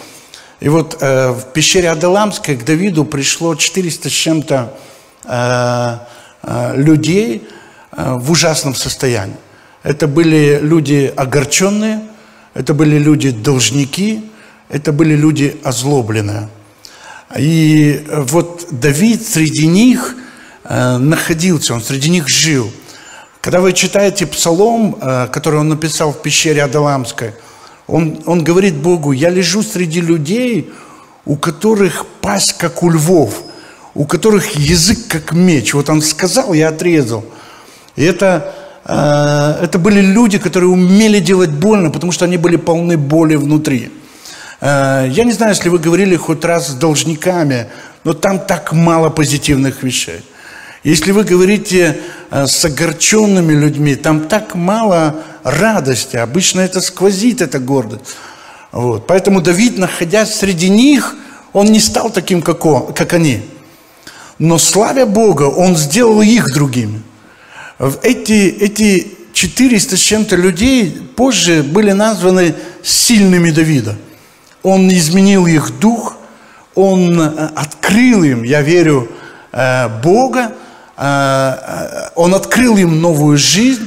И 0.60 0.70
вот 0.70 0.98
в 1.02 1.44
пещере 1.52 1.90
Адаламской 1.90 2.56
к 2.56 2.64
Давиду 2.64 3.04
пришло 3.04 3.54
400 3.54 4.08
с 4.08 4.12
чем-то 4.12 6.08
людей, 6.76 7.46
Э, 7.96 8.14
в 8.14 8.30
ужасном 8.30 8.74
состоянии. 8.74 9.36
Это 9.84 10.08
были 10.08 10.58
люди 10.60 11.12
огорченные, 11.14 12.00
это 12.54 12.74
были 12.74 12.98
люди 12.98 13.30
должники, 13.30 14.22
это 14.68 14.92
были 14.92 15.14
люди 15.14 15.56
озлобленные. 15.62 16.48
И 17.36 18.04
вот 18.08 18.66
Давид 18.70 19.26
среди 19.26 19.66
них 19.66 20.14
э, 20.64 20.98
находился, 20.98 21.74
он 21.74 21.82
среди 21.82 22.10
них 22.10 22.28
жил. 22.28 22.70
Когда 23.40 23.60
вы 23.60 23.72
читаете 23.72 24.26
псалом, 24.26 24.96
э, 25.00 25.28
который 25.32 25.60
он 25.60 25.68
написал 25.68 26.12
в 26.12 26.22
пещере 26.22 26.62
Адаламской, 26.62 27.32
он, 27.86 28.22
он 28.24 28.44
говорит 28.44 28.76
Богу, 28.76 29.12
я 29.12 29.30
лежу 29.30 29.62
среди 29.62 30.00
людей, 30.00 30.72
у 31.26 31.36
которых 31.36 32.06
пасть 32.20 32.54
как 32.54 32.82
у 32.82 32.90
львов, 32.90 33.42
у 33.94 34.06
которых 34.06 34.56
язык 34.56 34.98
как 35.08 35.32
меч. 35.32 35.74
Вот 35.74 35.90
он 35.90 36.00
сказал, 36.00 36.54
я 36.54 36.68
отрезал– 36.68 37.24
и 37.96 38.02
это, 38.02 38.54
э, 38.56 38.63
это 38.84 39.78
были 39.78 40.00
люди, 40.00 40.38
которые 40.38 40.68
умели 40.68 41.18
делать 41.18 41.50
больно, 41.50 41.90
потому 41.90 42.12
что 42.12 42.26
они 42.26 42.36
были 42.36 42.56
полны 42.56 42.96
боли 42.98 43.36
внутри. 43.36 43.90
Э, 44.60 45.06
я 45.10 45.24
не 45.24 45.32
знаю, 45.32 45.52
если 45.52 45.68
вы 45.68 45.78
говорили 45.78 46.16
хоть 46.16 46.44
раз 46.44 46.68
с 46.68 46.74
должниками, 46.74 47.68
но 48.04 48.12
там 48.12 48.38
так 48.38 48.72
мало 48.72 49.10
позитивных 49.10 49.82
вещей. 49.82 50.22
Если 50.82 51.12
вы 51.12 51.24
говорите 51.24 51.98
э, 52.30 52.46
с 52.46 52.64
огорченными 52.64 53.52
людьми, 53.52 53.94
там 53.94 54.28
так 54.28 54.54
мало 54.54 55.16
радости. 55.42 56.16
Обычно 56.16 56.60
это 56.60 56.80
сквозит, 56.80 57.40
эта 57.40 57.58
гордость. 57.58 58.16
Вот. 58.72 59.06
Поэтому 59.06 59.40
Давид, 59.40 59.78
находясь 59.78 60.34
среди 60.34 60.68
них, 60.68 61.14
он 61.52 61.66
не 61.66 61.80
стал 61.80 62.10
таким, 62.10 62.42
как, 62.42 62.66
он, 62.66 62.92
как 62.92 63.12
они. 63.12 63.42
Но 64.38 64.58
славя 64.58 65.06
Бога, 65.06 65.44
он 65.44 65.76
сделал 65.76 66.20
их 66.20 66.52
другими 66.52 67.02
эти, 68.02 68.48
эти 68.60 69.14
400 69.32 69.96
с 69.96 70.00
чем-то 70.00 70.36
людей 70.36 70.90
позже 71.16 71.62
были 71.62 71.92
названы 71.92 72.54
сильными 72.82 73.50
Давида. 73.50 73.96
Он 74.62 74.88
изменил 74.88 75.46
их 75.46 75.78
дух, 75.78 76.16
он 76.74 77.20
э, 77.20 77.50
открыл 77.54 78.22
им, 78.22 78.42
я 78.42 78.62
верю, 78.62 79.10
э, 79.52 79.88
Бога, 80.02 80.52
э, 80.96 82.10
он 82.14 82.34
открыл 82.34 82.76
им 82.76 83.00
новую 83.00 83.36
жизнь, 83.36 83.86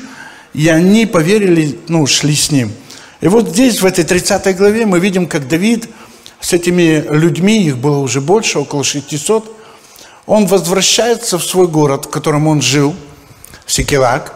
и 0.54 0.68
они 0.68 1.06
поверили, 1.06 1.80
ну, 1.88 2.06
шли 2.06 2.36
с 2.36 2.51
ним. 2.51 2.72
И 3.22 3.27
вот 3.27 3.50
здесь, 3.50 3.82
в 3.82 3.86
этой 3.86 4.04
30 4.04 4.56
главе, 4.56 4.86
мы 4.86 5.00
видим, 5.00 5.27
как 5.27 5.48
Давид 5.48 5.89
с 6.39 6.54
этими 6.54 7.04
людьми, 7.10 7.63
их 7.63 7.77
было 7.77 7.98
уже 7.98 8.22
больше, 8.22 8.60
около 8.60 8.84
600, 8.84 9.56
он 10.25 10.46
возвращается 10.46 11.39
в 11.39 11.44
свой 11.44 11.68
город, 11.68 12.06
в 12.06 12.10
котором 12.10 12.48
он 12.48 12.62
жил– 12.62 12.94
Секелак. 13.66 14.34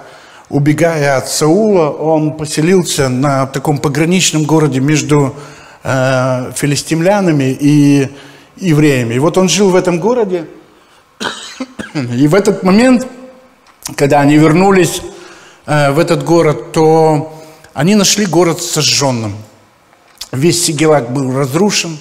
Убегая 0.49 1.17
от 1.17 1.29
Саула, 1.29 1.89
он 1.89 2.33
поселился 2.33 3.07
на 3.07 3.47
таком 3.47 3.77
пограничном 3.77 4.43
городе 4.43 4.81
между 4.81 5.35
э, 5.83 6.51
филистимлянами 6.55 7.55
и 7.57 8.09
евреями. 8.57 9.13
И 9.13 9.19
вот 9.19 9.37
он 9.37 9.47
жил 9.47 9.69
в 9.69 9.75
этом 9.75 9.99
городе, 9.99 10.47
и 11.93 12.27
в 12.27 12.35
этот 12.35 12.63
момент, 12.63 13.07
когда 13.95 14.21
они 14.21 14.37
вернулись 14.37 15.01
э, 15.65 15.91
в 15.91 15.99
этот 15.99 16.23
город, 16.23 16.71
то 16.71 17.33
они 17.73 17.95
нашли 17.95 18.25
город 18.25 18.61
сожженным. 18.61 19.35
Весь 20.31 20.63
Сигелак 20.65 21.11
был 21.11 21.37
разрушен. 21.37 21.97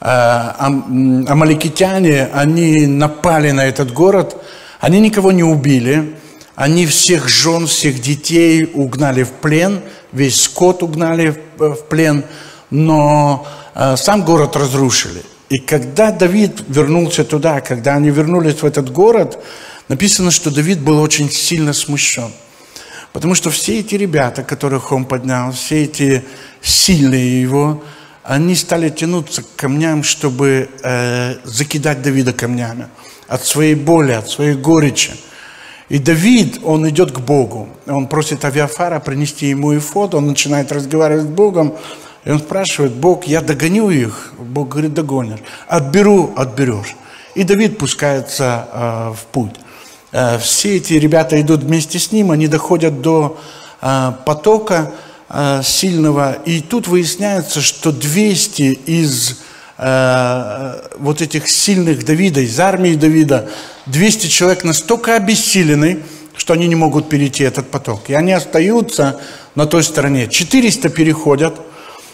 Э, 0.00 0.52
амаликитяне, 0.58 2.28
они 2.32 2.86
напали 2.86 3.52
на 3.52 3.64
этот 3.64 3.92
город. 3.92 4.42
Они 4.80 5.00
никого 5.00 5.30
не 5.30 5.44
убили. 5.44 6.16
Они 6.60 6.84
всех 6.84 7.26
жен, 7.26 7.66
всех 7.66 8.02
детей 8.02 8.68
угнали 8.74 9.22
в 9.22 9.30
плен, 9.30 9.80
весь 10.12 10.42
скот 10.42 10.82
угнали 10.82 11.34
в 11.56 11.62
э, 11.62 11.74
плен, 11.88 12.22
но 12.68 13.46
э, 13.74 13.96
сам 13.96 14.26
город 14.26 14.56
разрушили. 14.56 15.22
И 15.48 15.58
когда 15.58 16.10
Давид 16.10 16.62
вернулся 16.68 17.24
туда, 17.24 17.62
когда 17.62 17.94
они 17.94 18.10
вернулись 18.10 18.60
в 18.60 18.66
этот 18.66 18.92
город, 18.92 19.42
написано, 19.88 20.30
что 20.30 20.50
Давид 20.50 20.80
был 20.80 21.00
очень 21.00 21.30
сильно 21.30 21.72
смущен. 21.72 22.30
Потому 23.14 23.34
что 23.34 23.48
все 23.48 23.80
эти 23.80 23.94
ребята, 23.94 24.42
которых 24.42 24.92
он 24.92 25.06
поднял, 25.06 25.52
все 25.52 25.84
эти 25.84 26.22
сильные 26.60 27.40
его, 27.40 27.82
они 28.22 28.54
стали 28.54 28.90
тянуться 28.90 29.44
к 29.44 29.46
камням, 29.56 30.02
чтобы 30.02 30.68
э, 30.82 31.36
закидать 31.42 32.02
Давида 32.02 32.34
камнями. 32.34 32.88
От 33.28 33.46
своей 33.46 33.76
боли, 33.76 34.12
от 34.12 34.28
своей 34.28 34.56
горечи. 34.56 35.12
И 35.90 35.98
Давид, 35.98 36.60
он 36.62 36.88
идет 36.88 37.10
к 37.10 37.18
Богу. 37.18 37.68
Он 37.86 38.06
просит 38.06 38.44
Авиафара 38.44 39.00
принести 39.00 39.46
ему 39.46 39.76
ифот, 39.76 40.14
он 40.14 40.28
начинает 40.28 40.70
разговаривать 40.70 41.24
с 41.24 41.28
Богом. 41.28 41.74
И 42.24 42.30
он 42.30 42.38
спрашивает, 42.38 42.92
Бог, 42.92 43.24
я 43.24 43.40
догоню 43.40 43.90
их? 43.90 44.32
Бог 44.38 44.68
говорит, 44.68 44.94
догонишь. 44.94 45.40
Отберу, 45.66 46.32
отберешь. 46.36 46.94
И 47.34 47.42
Давид 47.42 47.76
пускается 47.76 48.68
э, 48.72 49.12
в 49.16 49.26
путь. 49.32 49.54
Э, 50.12 50.38
все 50.38 50.76
эти 50.76 50.92
ребята 50.92 51.40
идут 51.40 51.64
вместе 51.64 51.98
с 51.98 52.12
ним, 52.12 52.30
они 52.30 52.46
доходят 52.46 53.00
до 53.00 53.38
э, 53.82 54.12
потока 54.24 54.92
э, 55.28 55.62
сильного, 55.64 56.34
и 56.44 56.60
тут 56.60 56.86
выясняется, 56.86 57.60
что 57.60 57.90
200 57.90 58.62
из 58.86 59.40
э, 59.76 60.80
вот 60.98 61.20
этих 61.20 61.48
сильных 61.48 62.04
Давида, 62.04 62.42
из 62.42 62.60
армии 62.60 62.94
Давида, 62.94 63.48
200 63.86 64.26
человек 64.26 64.64
настолько 64.64 65.16
обессилены, 65.16 66.02
что 66.36 66.54
они 66.54 66.68
не 66.68 66.74
могут 66.74 67.08
перейти 67.08 67.44
этот 67.44 67.70
поток. 67.70 68.08
И 68.08 68.14
они 68.14 68.32
остаются 68.32 69.20
на 69.54 69.66
той 69.66 69.82
стороне. 69.82 70.28
400 70.28 70.88
переходят– 70.88 71.60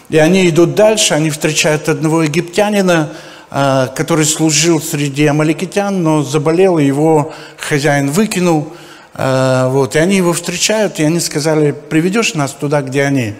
и 0.09 0.17
они 0.17 0.49
идут 0.49 0.73
дальше, 0.73 1.13
они 1.13 1.29
встречают 1.29 1.89
одного 1.89 2.23
египтянина, 2.23 3.11
а, 3.49 3.87
который 3.87 4.25
служил 4.25 4.81
среди 4.81 5.25
амаликитян, 5.25 6.01
но 6.01 6.23
заболел, 6.23 6.77
и 6.77 6.85
его 6.85 7.33
хозяин 7.57 8.09
выкинул. 8.09 8.73
А, 9.13 9.69
вот, 9.69 9.95
и 9.95 9.99
они 9.99 10.15
его 10.15 10.31
встречают, 10.31 10.99
и 10.99 11.03
они 11.03 11.19
сказали, 11.19 11.71
приведешь 11.71 12.35
нас 12.35 12.53
туда, 12.53 12.81
где 12.81 13.03
они? 13.03 13.33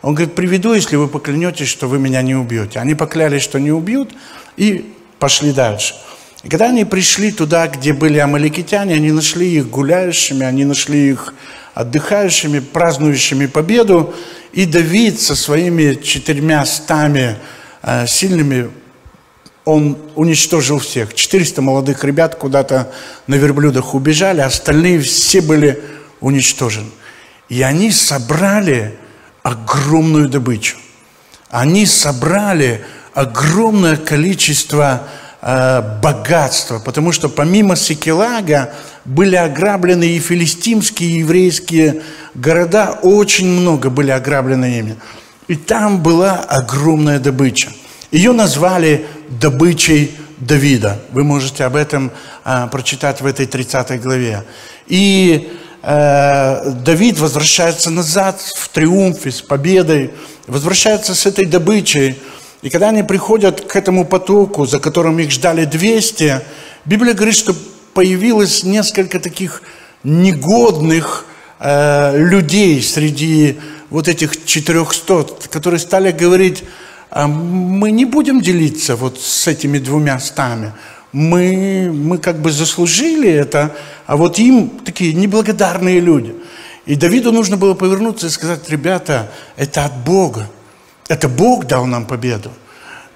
Он 0.00 0.14
говорит, 0.14 0.34
приведу, 0.34 0.72
если 0.72 0.96
вы 0.96 1.08
поклянетесь, 1.08 1.68
что 1.68 1.86
вы 1.86 1.98
меня 1.98 2.22
не 2.22 2.34
убьете. 2.34 2.78
Они 2.78 2.94
поклялись, 2.94 3.42
что 3.42 3.58
не 3.58 3.72
убьют, 3.72 4.14
и 4.56 4.94
пошли 5.18 5.52
дальше. 5.52 5.94
И 6.46 6.48
когда 6.48 6.66
они 6.66 6.84
пришли 6.84 7.32
туда, 7.32 7.66
где 7.66 7.92
были 7.92 8.18
амаликитяне, 8.18 8.94
они 8.94 9.10
нашли 9.10 9.56
их 9.56 9.68
гуляющими, 9.68 10.46
они 10.46 10.64
нашли 10.64 11.08
их 11.10 11.34
отдыхающими, 11.74 12.60
празднующими 12.60 13.46
победу. 13.46 14.14
И 14.52 14.64
Давид 14.64 15.20
со 15.20 15.34
своими 15.34 16.00
четырьмя 16.00 16.64
стами 16.64 17.36
э, 17.82 18.06
сильными, 18.06 18.70
он 19.64 19.98
уничтожил 20.14 20.78
всех. 20.78 21.14
400 21.14 21.62
молодых 21.62 22.04
ребят 22.04 22.36
куда-то 22.36 22.92
на 23.26 23.34
верблюдах 23.34 23.96
убежали, 23.96 24.40
остальные 24.40 25.00
все 25.00 25.40
были 25.40 25.82
уничтожены. 26.20 26.90
И 27.48 27.60
они 27.62 27.90
собрали 27.90 28.96
огромную 29.42 30.28
добычу. 30.28 30.76
Они 31.50 31.86
собрали 31.86 32.84
огромное 33.14 33.96
количество 33.96 35.08
э, 35.42 35.82
богатства, 36.02 36.78
потому 36.78 37.12
что 37.12 37.28
помимо 37.28 37.76
Секелага 37.76 38.72
были 39.04 39.36
ограблены 39.36 40.04
и 40.04 40.18
филистимские, 40.18 41.10
и 41.10 41.18
еврейские 41.18 42.02
города, 42.34 42.98
очень 43.02 43.48
много 43.48 43.90
были 43.90 44.10
ограблены 44.10 44.78
ими. 44.78 44.96
И 45.48 45.54
там 45.54 46.02
была 46.02 46.40
огромная 46.40 47.20
добыча. 47.20 47.70
Ее 48.10 48.32
назвали 48.32 49.06
добычей 49.28 50.12
Давида. 50.38 51.00
Вы 51.12 51.24
можете 51.24 51.64
об 51.64 51.76
этом 51.76 52.12
э, 52.44 52.68
прочитать 52.70 53.20
в 53.20 53.26
этой 53.26 53.46
30 53.46 54.00
главе. 54.02 54.44
И 54.86 55.50
э, 55.82 56.70
Давид 56.84 57.18
возвращается 57.18 57.90
назад 57.90 58.40
в 58.40 58.68
триумфе, 58.68 59.30
с 59.30 59.40
победой, 59.40 60.10
возвращается 60.46 61.14
с 61.14 61.24
этой 61.24 61.46
добычей. 61.46 62.18
И 62.62 62.70
когда 62.70 62.88
они 62.88 63.02
приходят 63.02 63.60
к 63.60 63.76
этому 63.76 64.04
потоку, 64.04 64.66
за 64.66 64.80
которым 64.80 65.18
их 65.18 65.30
ждали 65.30 65.64
200, 65.64 66.40
Библия 66.84 67.14
говорит, 67.14 67.36
что 67.36 67.54
появилось 67.94 68.64
несколько 68.64 69.20
таких 69.20 69.62
негодных 70.04 71.26
э, 71.58 72.18
людей 72.18 72.82
среди 72.82 73.58
вот 73.90 74.08
этих 74.08 74.44
400, 74.44 75.48
которые 75.50 75.80
стали 75.80 76.12
говорить, 76.12 76.64
а 77.10 77.28
мы 77.28 77.90
не 77.90 78.04
будем 78.04 78.40
делиться 78.40 78.96
вот 78.96 79.20
с 79.20 79.46
этими 79.46 79.78
двумя 79.78 80.18
стами. 80.18 80.72
Мы, 81.12 81.90
мы 81.92 82.18
как 82.18 82.40
бы 82.40 82.50
заслужили 82.50 83.30
это, 83.30 83.74
а 84.06 84.16
вот 84.16 84.38
им 84.38 84.70
такие 84.84 85.14
неблагодарные 85.14 86.00
люди. 86.00 86.34
И 86.84 86.94
Давиду 86.94 87.32
нужно 87.32 87.56
было 87.56 87.74
повернуться 87.74 88.26
и 88.26 88.30
сказать, 88.30 88.68
ребята, 88.68 89.30
это 89.56 89.84
от 89.84 89.96
Бога. 90.04 90.48
Это 91.08 91.28
Бог 91.28 91.66
дал 91.66 91.86
нам 91.86 92.06
победу 92.06 92.50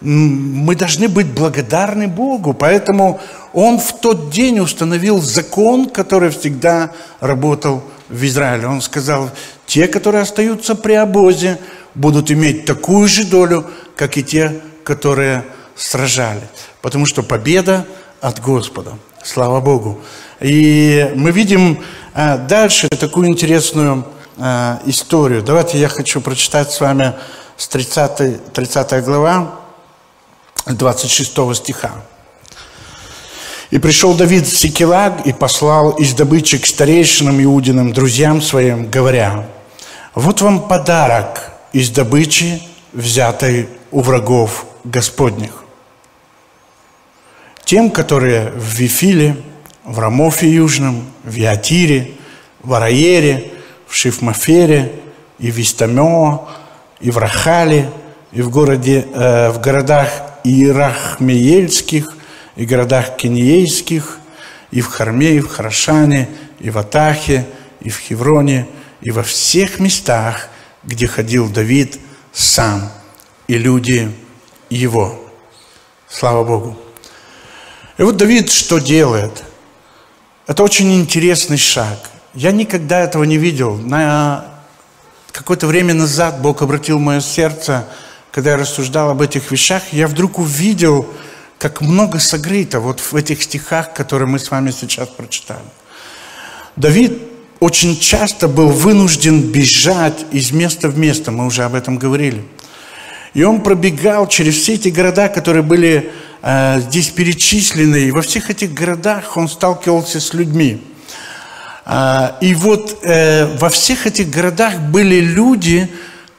мы 0.00 0.76
должны 0.76 1.08
быть 1.08 1.26
благодарны 1.26 2.08
Богу. 2.08 2.54
Поэтому 2.54 3.20
Он 3.52 3.78
в 3.78 3.92
тот 4.00 4.30
день 4.30 4.60
установил 4.60 5.20
закон, 5.20 5.88
который 5.90 6.30
всегда 6.30 6.92
работал 7.20 7.82
в 8.08 8.24
Израиле. 8.24 8.66
Он 8.66 8.80
сказал, 8.80 9.30
те, 9.66 9.86
которые 9.88 10.22
остаются 10.22 10.74
при 10.74 10.94
обозе, 10.94 11.58
будут 11.94 12.30
иметь 12.30 12.64
такую 12.64 13.08
же 13.08 13.24
долю, 13.24 13.66
как 13.96 14.16
и 14.16 14.22
те, 14.22 14.60
которые 14.84 15.44
сражали. 15.76 16.42
Потому 16.80 17.06
что 17.06 17.22
победа 17.22 17.86
от 18.20 18.40
Господа. 18.40 18.92
Слава 19.22 19.60
Богу. 19.60 20.00
И 20.40 21.10
мы 21.14 21.30
видим 21.30 21.78
а, 22.14 22.38
дальше 22.38 22.88
такую 22.88 23.28
интересную 23.28 24.06
а, 24.38 24.80
историю. 24.86 25.42
Давайте 25.42 25.78
я 25.78 25.88
хочу 25.88 26.22
прочитать 26.22 26.70
с 26.70 26.80
вами 26.80 27.12
с 27.60 27.68
30, 27.68 28.54
30 28.54 29.04
глава. 29.04 29.60
26 30.66 31.54
стиха. 31.54 31.90
«И 33.70 33.78
пришел 33.78 34.14
Давид 34.14 34.46
в 34.46 34.56
Сикелаг 34.56 35.26
и 35.26 35.34
послал 35.34 35.90
из 35.90 36.14
добычи 36.14 36.56
к 36.56 36.66
старейшинам 36.66 37.42
Иудиным, 37.42 37.92
друзьям 37.92 38.40
своим, 38.40 38.90
говоря, 38.90 39.46
«Вот 40.14 40.40
вам 40.40 40.68
подарок 40.68 41.50
из 41.74 41.90
добычи, 41.90 42.62
взятой 42.94 43.68
у 43.90 44.00
врагов 44.00 44.64
Господних. 44.84 45.62
Тем, 47.64 47.90
которые 47.90 48.52
в 48.52 48.64
Вифиле, 48.64 49.36
в 49.84 49.98
Рамофе 49.98 50.48
Южном, 50.48 51.04
в 51.24 51.38
Иатире, 51.38 52.12
в 52.62 52.72
Араере, 52.72 53.52
в 53.86 53.94
Шифмафере, 53.94 54.92
и 55.38 55.50
в 55.50 55.58
Истамео, 55.58 56.48
и 57.00 57.10
в 57.10 57.18
Рахале, 57.18 57.90
и 58.32 58.42
в, 58.42 58.50
городе, 58.50 59.06
э, 59.12 59.50
в 59.50 59.60
городах 59.60 60.10
и 60.44 60.70
Рахмеельских, 60.70 62.16
и 62.56 62.64
городах 62.64 63.16
Кениейских, 63.16 64.18
и 64.70 64.80
в 64.80 64.86
Харме, 64.88 65.36
и 65.36 65.40
в 65.40 65.48
Харашане, 65.48 66.28
и 66.60 66.70
в 66.70 66.78
Атахе, 66.78 67.46
и 67.80 67.90
в 67.90 67.98
Хевроне, 67.98 68.68
и 69.00 69.10
во 69.10 69.22
всех 69.22 69.80
местах, 69.80 70.48
где 70.84 71.06
ходил 71.06 71.48
Давид 71.48 71.98
сам 72.32 72.90
и 73.48 73.58
люди 73.58 74.10
его. 74.68 75.18
Слава 76.08 76.44
Богу. 76.44 76.76
И 77.98 78.02
вот 78.02 78.16
Давид 78.16 78.50
что 78.50 78.78
делает? 78.78 79.42
Это 80.46 80.62
очень 80.62 80.92
интересный 80.94 81.58
шаг. 81.58 82.10
Я 82.34 82.52
никогда 82.52 83.00
этого 83.00 83.24
не 83.24 83.36
видел. 83.36 83.76
На 83.76 84.49
какое-то 85.32 85.66
время 85.66 85.94
назад 85.94 86.40
Бог 86.40 86.62
обратил 86.62 86.98
мое 86.98 87.20
сердце– 87.20 87.84
когда 88.30 88.50
я 88.50 88.56
рассуждал 88.56 89.10
об 89.10 89.22
этих 89.22 89.50
вещах, 89.50 89.82
я 89.92 90.06
вдруг 90.06 90.38
увидел, 90.38 91.06
как 91.58 91.80
много 91.80 92.18
сокрыто 92.18 92.80
вот 92.80 93.00
в 93.00 93.14
этих 93.16 93.42
стихах, 93.42 93.92
которые 93.92 94.28
мы 94.28 94.38
с 94.38 94.50
вами 94.50 94.70
сейчас 94.70 95.08
прочитали. 95.08 95.64
Давид 96.76 97.18
очень 97.58 97.98
часто 97.98 98.48
был 98.48 98.68
вынужден 98.68 99.42
бежать 99.42 100.24
из 100.30 100.52
места 100.52 100.88
в 100.88 100.96
место, 100.96 101.30
мы 101.30 101.46
уже 101.46 101.64
об 101.64 101.74
этом 101.74 101.98
говорили. 101.98 102.44
И 103.34 103.42
он 103.42 103.62
пробегал 103.62 104.26
через 104.28 104.54
все 104.56 104.74
эти 104.74 104.88
города, 104.88 105.28
которые 105.28 105.62
были 105.62 106.10
э, 106.42 106.80
здесь 106.80 107.10
перечислены, 107.10 107.96
и 107.96 108.10
во 108.10 108.22
всех 108.22 108.50
этих 108.50 108.72
городах 108.72 109.36
он 109.36 109.48
сталкивался 109.48 110.20
с 110.20 110.32
людьми. 110.34 110.82
Э, 111.86 112.32
и 112.40 112.54
вот 112.54 112.98
э, 113.02 113.46
во 113.58 113.68
всех 113.68 114.06
этих 114.06 114.30
городах 114.30 114.78
были 114.78 115.20
люди, 115.20 115.90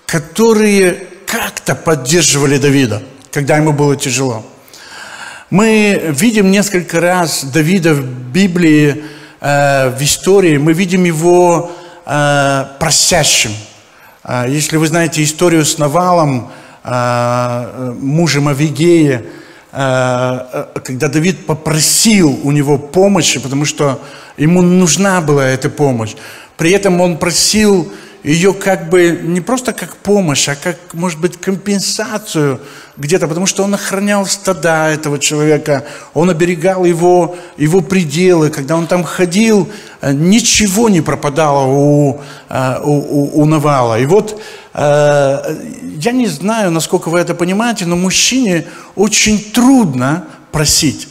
которые 0.06 1.08
как-то 1.26 1.76
поддерживали 1.76 2.58
Давида, 2.58 3.02
когда 3.32 3.58
ему 3.58 3.72
было 3.72 3.96
тяжело. 3.96 4.46
Мы 5.52 6.02
видим 6.12 6.50
несколько 6.50 7.02
раз 7.02 7.44
Давида 7.44 7.94
в 7.94 8.06
Библии, 8.06 9.04
э, 9.42 9.90
в 9.90 10.02
истории, 10.02 10.58
мы 10.58 10.72
видим 10.72 11.04
его 11.04 11.72
э, 12.06 12.66
просящим. 12.80 13.52
Э, 14.24 14.46
если 14.48 14.78
вы 14.78 14.88
знаете 14.88 15.22
историю 15.24 15.66
с 15.66 15.78
Навалом, 15.78 16.52
мужем 16.84 18.48
Авигея, 18.48 19.24
когда 19.72 21.08
Давид 21.08 21.46
попросил 21.46 22.40
у 22.44 22.52
него 22.52 22.78
помощи, 22.78 23.40
потому 23.40 23.64
что 23.64 24.02
ему 24.36 24.62
нужна 24.62 25.22
была 25.22 25.48
эта 25.48 25.70
помощь. 25.70 26.16
При 26.58 26.72
этом 26.72 27.00
он 27.00 27.18
просил 27.18 27.92
ее 28.24 28.54
как 28.54 28.90
бы 28.90 29.20
не 29.24 29.42
просто 29.42 29.74
как 29.74 29.96
помощь, 29.98 30.48
а 30.50 30.56
как, 30.56 30.78
может 30.94 31.20
быть, 31.20 31.40
компенсацию 31.40 32.60
где-то, 33.02 33.28
потому 33.28 33.48
что 33.48 33.64
он 33.64 33.74
охранял 33.74 34.28
стада 34.28 34.90
этого 34.90 35.18
человека, 35.18 35.86
он 36.14 36.30
оберегал 36.30 36.86
его, 36.86 37.36
его 37.58 37.82
пределы. 37.82 38.52
Когда 38.52 38.76
он 38.76 38.86
там 38.86 39.04
ходил, 39.04 39.68
э, 40.02 40.14
ничего 40.14 40.88
не 40.88 41.02
пропадало 41.02 41.66
у, 41.66 42.22
э, 42.50 42.80
у, 42.84 42.92
у, 42.92 43.42
у 43.42 43.46
Навала. 43.46 44.00
И 44.00 44.06
вот 44.06 44.40
э, 44.76 45.56
я 45.98 46.12
не 46.12 46.28
знаю, 46.28 46.70
насколько 46.70 47.10
вы 47.10 47.20
это 47.20 47.34
понимаете, 47.34 47.88
но 47.88 47.96
мужчине 47.96 48.68
очень 48.96 49.52
трудно 49.52 50.26
просить. 50.52 51.08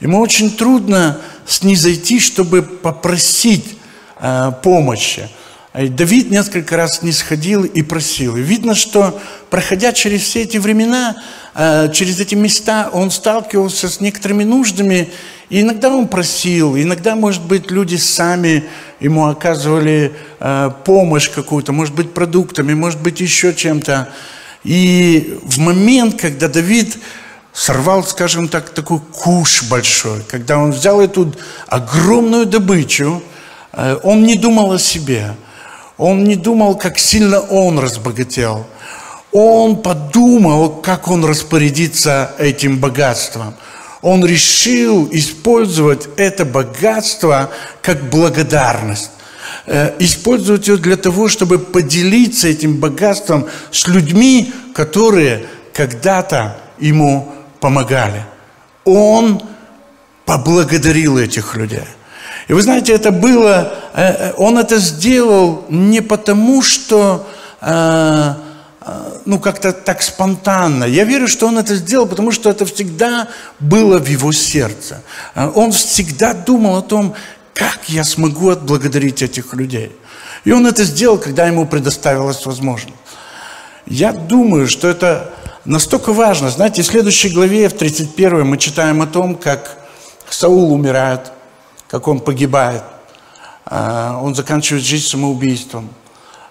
Ему 0.00 0.18
очень 0.18 0.50
трудно 0.50 1.18
снизойти, 1.46 2.18
чтобы 2.18 2.62
попросить 2.62 3.78
помощи. 4.62 5.28
Давид 5.74 6.30
несколько 6.30 6.76
раз 6.76 7.02
не 7.02 7.12
сходил 7.12 7.64
и 7.64 7.80
просил. 7.80 8.36
И 8.36 8.42
видно, 8.42 8.74
что 8.74 9.18
проходя 9.48 9.94
через 9.94 10.20
все 10.20 10.42
эти 10.42 10.58
времена, 10.58 11.16
э, 11.54 11.90
через 11.94 12.20
эти 12.20 12.34
места, 12.34 12.90
он 12.92 13.10
сталкивался 13.10 13.88
с 13.88 13.98
некоторыми 13.98 14.44
нуждами. 14.44 15.10
И 15.48 15.62
иногда 15.62 15.88
он 15.88 16.08
просил, 16.08 16.76
иногда, 16.76 17.16
может 17.16 17.42
быть, 17.42 17.70
люди 17.70 17.96
сами 17.96 18.64
ему 19.00 19.28
оказывали 19.28 20.14
э, 20.40 20.70
помощь 20.84 21.30
какую-то, 21.30 21.72
может 21.72 21.94
быть, 21.94 22.12
продуктами, 22.12 22.74
может 22.74 23.00
быть, 23.00 23.20
еще 23.20 23.54
чем-то. 23.54 24.10
И 24.64 25.38
в 25.42 25.58
момент, 25.58 26.20
когда 26.20 26.48
Давид 26.48 26.98
сорвал, 27.54 28.04
скажем 28.04 28.48
так, 28.48 28.70
такой 28.70 29.00
куш 29.00 29.62
большой, 29.64 30.20
когда 30.28 30.58
он 30.58 30.72
взял 30.72 31.00
эту 31.00 31.34
огромную 31.66 32.44
добычу, 32.44 33.22
э, 33.72 33.96
он 34.02 34.24
не 34.24 34.36
думал 34.36 34.72
о 34.72 34.78
себе– 34.78 35.34
он 36.02 36.24
не 36.24 36.34
думал, 36.34 36.76
как 36.76 36.98
сильно 36.98 37.38
он 37.38 37.78
разбогател. 37.78 38.66
Он 39.30 39.80
подумал, 39.80 40.70
как 40.82 41.06
он 41.08 41.24
распорядится 41.24 42.34
этим 42.38 42.78
богатством. 42.78 43.54
Он 44.02 44.24
решил 44.26 45.08
использовать 45.12 46.08
это 46.16 46.44
богатство 46.44 47.50
как 47.82 48.10
благодарность. 48.10 49.12
Э, 49.66 49.94
использовать 50.00 50.66
его 50.66 50.76
для 50.76 50.96
того, 50.96 51.28
чтобы 51.28 51.60
поделиться 51.60 52.48
этим 52.48 52.78
богатством 52.78 53.46
с 53.70 53.86
людьми, 53.86 54.52
которые 54.74 55.46
когда-то 55.72 56.56
ему 56.80 57.32
помогали. 57.60 58.24
Он 58.84 59.40
поблагодарил 60.24 61.16
этих 61.16 61.54
людей. 61.54 61.86
И 62.48 62.52
вы 62.52 62.62
знаете, 62.62 62.92
это 62.92 63.12
было, 63.12 63.72
э, 63.94 64.02
э, 64.02 64.32
он 64.36 64.58
это 64.58 64.78
сделал 64.78 65.64
не 65.68 66.00
потому, 66.00 66.62
что, 66.62 67.26
э, 67.60 68.34
ну, 69.24 69.38
как-то 69.38 69.72
так 69.72 70.02
спонтанно. 70.02 70.84
Я 70.84 71.04
верю, 71.04 71.28
что 71.28 71.46
он 71.46 71.58
это 71.58 71.76
сделал, 71.76 72.06
потому 72.06 72.32
что 72.32 72.50
это 72.50 72.66
всегда 72.66 73.28
было 73.60 73.98
в 73.98 74.08
его 74.08 74.32
сердце. 74.32 75.02
Он 75.36 75.70
всегда 75.70 76.34
думал 76.34 76.78
о 76.78 76.82
том, 76.82 77.14
как 77.54 77.88
я 77.88 78.02
смогу 78.02 78.50
отблагодарить 78.50 79.22
этих 79.22 79.54
людей. 79.54 79.92
И 80.44 80.50
он 80.50 80.66
это 80.66 80.82
сделал, 80.82 81.18
когда 81.18 81.46
ему 81.46 81.66
предоставилась 81.66 82.44
возможность. 82.44 82.96
Я 83.86 84.12
думаю, 84.12 84.66
что 84.66 84.88
это 84.88 85.30
настолько 85.64 86.12
важно. 86.12 86.50
Знаете, 86.50 86.82
в 86.82 86.86
следующей 86.86 87.28
главе, 87.28 87.68
в 87.68 87.74
31 87.74 88.44
мы 88.44 88.58
читаем 88.58 89.00
о 89.00 89.06
том, 89.06 89.36
как 89.36 89.78
Саул 90.28 90.72
умирает– 90.72 91.30
как 91.92 92.08
он 92.08 92.20
погибает. 92.20 92.82
А, 93.66 94.18
он 94.22 94.34
заканчивает 94.34 94.82
жизнь 94.82 95.06
самоубийством. 95.06 95.90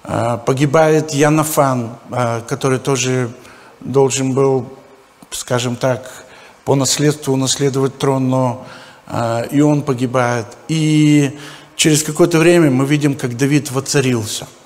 А, 0.03 0.37
погибает 0.37 1.15
Янафан, 1.15 1.97
а, 2.11 2.41
который 2.41 2.77
тоже 2.77 3.31
должен 3.79 4.33
был, 4.33 4.69
скажем 5.31 5.77
так, 5.77 6.25
по 6.63 6.75
наследству 6.75 7.33
унаследовать 7.33 7.97
трон, 7.97 8.29
но 8.29 8.65
и 9.51 9.59
он 9.61 9.81
погибает. 9.81 10.45
И 10.67 11.37
через 11.75 12.03
какое-то 12.03 12.37
время 12.37 12.69
мы 12.69 12.85
видим, 12.85 13.15
как 13.15 13.35
Давид 13.35 13.71
воцарился– 13.71 14.47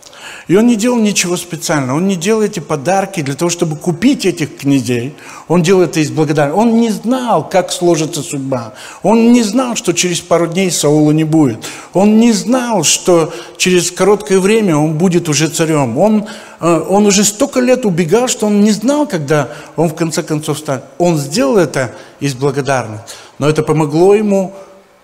и 0.48 0.56
он 0.56 0.68
не 0.68 0.76
делал 0.76 1.00
ничего 1.00 1.38
специального. 1.38 1.98
Он 1.98 2.08
не 2.08 2.16
делал 2.16 2.42
эти 2.42 2.60
подарки 2.60 3.22
для 3.22 3.36
того, 3.36 3.50
чтобы 3.50 3.76
купить 3.76 4.26
этих 4.26 4.58
князей. 4.58 5.14
Он 5.48 5.64
делал 5.64 5.82
это 5.82 6.00
из 6.00 6.12
благодарности. 6.12 6.60
Он 6.60 6.80
не 6.80 6.90
знал, 6.92 7.48
как 7.50 7.72
сложится 7.72 8.22
судьба. 8.22 8.74
Он 9.04 9.32
не 9.34 9.44
знал, 9.44 9.76
что 9.76 9.94
через 9.94 10.22
пару 10.22 10.48
дней 10.48 10.72
Саула 10.72 11.12
не 11.12 11.24
будет. 11.24 11.64
Он 11.94 12.20
не 12.20 12.32
знал, 12.32 12.84
что 12.84 13.34
через 13.58 13.92
короткое 13.92 14.40
время 14.40 14.78
он 14.78 14.98
будет 14.98 15.30
уже 15.30 15.48
царем. 15.48 15.98
Он, 15.98 16.26
э, 16.60 16.86
он 16.90 17.06
уже 17.06 17.24
столько 17.24 17.60
лет 17.60 17.86
убегал, 17.86 18.28
что 18.28 18.48
он 18.48 18.62
не 18.62 18.72
знал, 18.72 19.08
когда 19.08 19.50
он 19.76 19.90
в 19.90 19.96
конце 19.96 20.24
концов 20.24 20.60
станет. 20.60 20.84
Он 20.98 21.18
сделал 21.18 21.58
это 21.58 21.92
из 22.20 22.34
благодарности. 22.34 23.16
Но 23.40 23.50
это 23.50 23.64
помогло 23.64 24.16
ему 24.16 24.54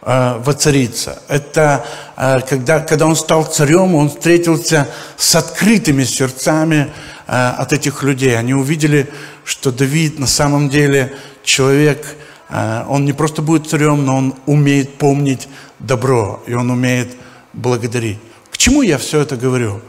воцариться. 0.01 1.21
Это 1.27 1.85
э, 2.17 2.39
когда, 2.49 2.79
когда 2.79 3.05
он 3.05 3.15
стал 3.15 3.45
царем, 3.45 3.93
он 3.93 4.09
встретился 4.09 4.89
с 5.15 5.35
открытыми 5.35 6.03
сердцами 6.03 6.91
э, 7.27 7.31
от 7.31 7.71
этих 7.71 8.01
людей. 8.01 8.37
Они 8.37 8.53
увидели, 8.53 9.07
что 9.45 9.71
Давид 9.71 10.17
на 10.17 10.27
самом 10.27 10.69
деле 10.69 11.13
человек, 11.43 12.15
э, 12.49 12.83
он 12.87 13.05
не 13.05 13.13
просто 13.13 13.43
будет 13.43 13.67
царем, 13.67 14.05
но 14.05 14.17
он 14.17 14.35
умеет 14.47 14.97
помнить 14.97 15.47
добро, 15.77 16.41
и 16.47 16.53
он 16.53 16.71
умеет 16.71 17.15
благодарить. 17.53 18.17
К 18.49 18.57
чему 18.57 18.81
я 18.81 18.97
все 18.97 19.21
это 19.21 19.37
говорю? 19.37 19.81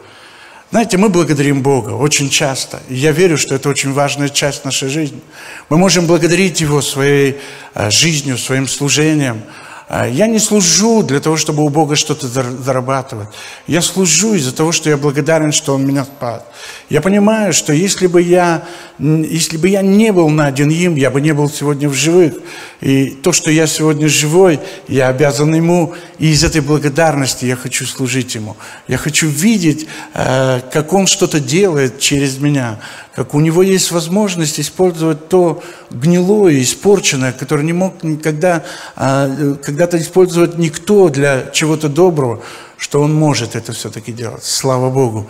Знаете, 0.71 0.97
мы 0.97 1.11
благодарим 1.11 1.63
Бога 1.63 1.91
очень 1.91 2.31
часто. 2.31 2.81
И 2.89 2.95
я 2.95 3.13
верю, 3.13 3.37
что 3.37 3.55
это 3.55 3.69
очень 3.69 3.93
важная 3.93 4.31
часть 4.31 4.65
нашей 4.65 4.89
жизни. 4.89 5.21
Мы 5.69 5.77
можем 5.77 6.07
благодарить 6.07 6.63
Его 6.63 6.81
своей 6.81 7.37
э, 7.75 7.91
жизнью, 7.91 8.39
своим 8.39 8.67
служением, 8.67 9.43
я 9.89 10.27
не 10.27 10.39
служу 10.39 11.03
для 11.03 11.21
того, 11.21 11.37
чтобы 11.37 11.65
у 11.65 11.69
Бога 11.69 11.97
что-то 11.97 12.27
зарабатывать. 12.29 13.29
Я 13.67 13.83
служу 13.83 14.35
из-за 14.35 14.55
того, 14.55 14.73
что 14.73 14.91
я 14.91 14.97
благодарен, 14.97 15.53
что 15.53 15.75
Он 15.75 15.87
меня 15.87 16.05
спас. 16.05 16.43
Я 16.89 17.01
понимаю, 17.01 17.53
что 17.53 17.73
если 17.73 18.07
бы 18.07 18.23
я, 18.23 18.65
если 18.99 19.57
бы 19.57 19.69
я 19.69 19.83
не 19.83 20.13
был 20.13 20.29
найден 20.29 20.71
им, 20.71 20.95
я 20.95 21.11
бы 21.11 21.21
не 21.21 21.33
был 21.33 21.51
сегодня 21.51 21.89
в 21.89 21.95
живых. 21.95 22.35
И 22.81 23.11
то, 23.11 23.33
что 23.33 23.51
я 23.51 23.67
сегодня 23.67 24.09
живой, 24.09 24.61
я 24.89 25.09
обязан 25.09 25.55
Ему. 25.55 25.95
И 26.19 26.31
из 26.31 26.45
этой 26.45 26.61
благодарности 26.61 27.45
я 27.45 27.57
хочу 27.57 27.87
служить 27.87 28.35
Ему. 28.35 28.57
Я 28.89 28.99
хочу 28.99 29.29
видеть, 29.29 29.87
э, 30.15 30.61
как 30.73 30.93
Он 30.93 31.07
что-то 31.07 31.41
делает 31.41 31.99
через 31.99 32.39
меня 32.39 32.79
как 33.15 33.35
у 33.35 33.41
него 33.41 33.63
есть 33.63 33.91
возможность 33.91 34.59
использовать 34.59 35.29
то 35.29 35.63
гнилое, 35.91 36.63
испорченное, 36.63 37.33
которое 37.33 37.63
не 37.63 37.73
мог 37.73 38.03
никогда, 38.03 38.65
а, 38.97 39.55
когда-то 39.63 39.99
использовать 39.99 40.57
никто 40.57 41.09
для 41.09 41.51
чего-то 41.53 41.89
доброго, 41.89 42.43
что 42.79 43.03
он 43.03 43.15
может 43.15 43.55
это 43.55 43.73
все-таки 43.73 44.13
делать. 44.13 44.45
Слава 44.45 44.91
Богу. 44.91 45.29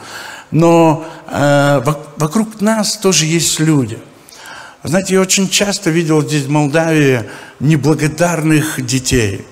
Но 0.53 1.05
а, 1.27 1.83
вокруг 2.17 2.61
нас 2.61 2.97
тоже 2.97 3.27
есть 3.27 3.59
люди. 3.59 3.99
Знаете, 4.85 5.15
я 5.15 5.21
очень 5.21 5.49
часто 5.49 5.91
видел 5.91 6.23
здесь 6.23 6.45
в 6.45 6.51
Молдавии 6.51 7.25
неблагодарных 7.59 8.85
детей. 8.85 9.45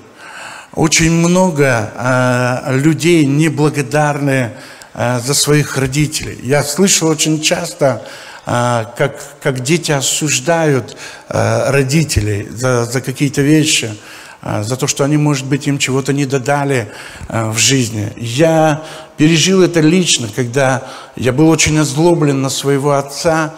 Очень 0.72 1.12
много 1.12 1.92
а, 1.96 2.72
людей 2.72 3.26
неблагодарные 3.26 4.52
Э, 4.52 4.56
за 4.94 5.34
своих 5.34 5.76
родителей. 5.76 6.38
Я 6.42 6.62
слышал 6.62 7.08
очень 7.08 7.40
часто, 7.40 8.02
э, 8.46 8.84
как, 8.96 9.22
как 9.42 9.60
дети 9.60 9.92
осуждают 9.92 10.96
э, 11.28 11.70
родителей 11.70 12.48
за, 12.50 12.84
за 12.84 13.00
какие-то 13.00 13.42
вещи, 13.42 13.94
за 14.42 14.76
то, 14.76 14.86
что 14.86 15.04
они, 15.04 15.18
может 15.18 15.44
быть, 15.44 15.66
им 15.66 15.76
чего-то 15.76 16.14
не 16.14 16.24
додали 16.24 16.90
в 17.28 17.58
жизни. 17.58 18.10
Я 18.16 18.82
пережил 19.18 19.62
это 19.62 19.80
лично, 19.80 20.28
когда 20.34 20.84
я 21.14 21.34
был 21.34 21.50
очень 21.50 21.78
озлоблен 21.78 22.40
на 22.40 22.48
своего 22.48 22.92
отца, 22.92 23.52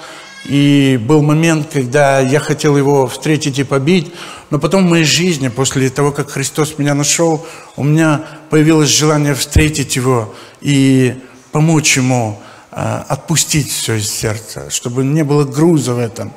и 0.44 0.98
был 1.00 1.22
момент, 1.22 1.68
когда 1.72 2.20
я 2.20 2.40
хотел 2.40 2.76
его 2.76 3.06
встретить 3.06 3.58
и 3.58 3.64
побить, 3.64 4.12
но 4.50 4.58
потом 4.58 4.86
в 4.86 4.90
моей 4.90 5.04
жизни, 5.04 5.48
после 5.48 5.88
того, 5.88 6.12
как 6.12 6.30
Христос 6.30 6.78
меня 6.78 6.94
нашел, 6.94 7.46
у 7.76 7.84
меня 7.84 8.22
появилось 8.50 8.88
желание 8.88 9.34
встретить 9.34 9.96
его 9.96 10.34
и 10.62 11.14
помочь 11.50 11.96
ему 11.96 12.40
э, 12.70 13.02
отпустить 13.08 13.70
все 13.70 13.96
из 13.96 14.10
сердца, 14.10 14.70
чтобы 14.70 15.04
не 15.04 15.24
было 15.24 15.44
груза 15.44 15.94
в 15.94 15.98
этом. 15.98 16.32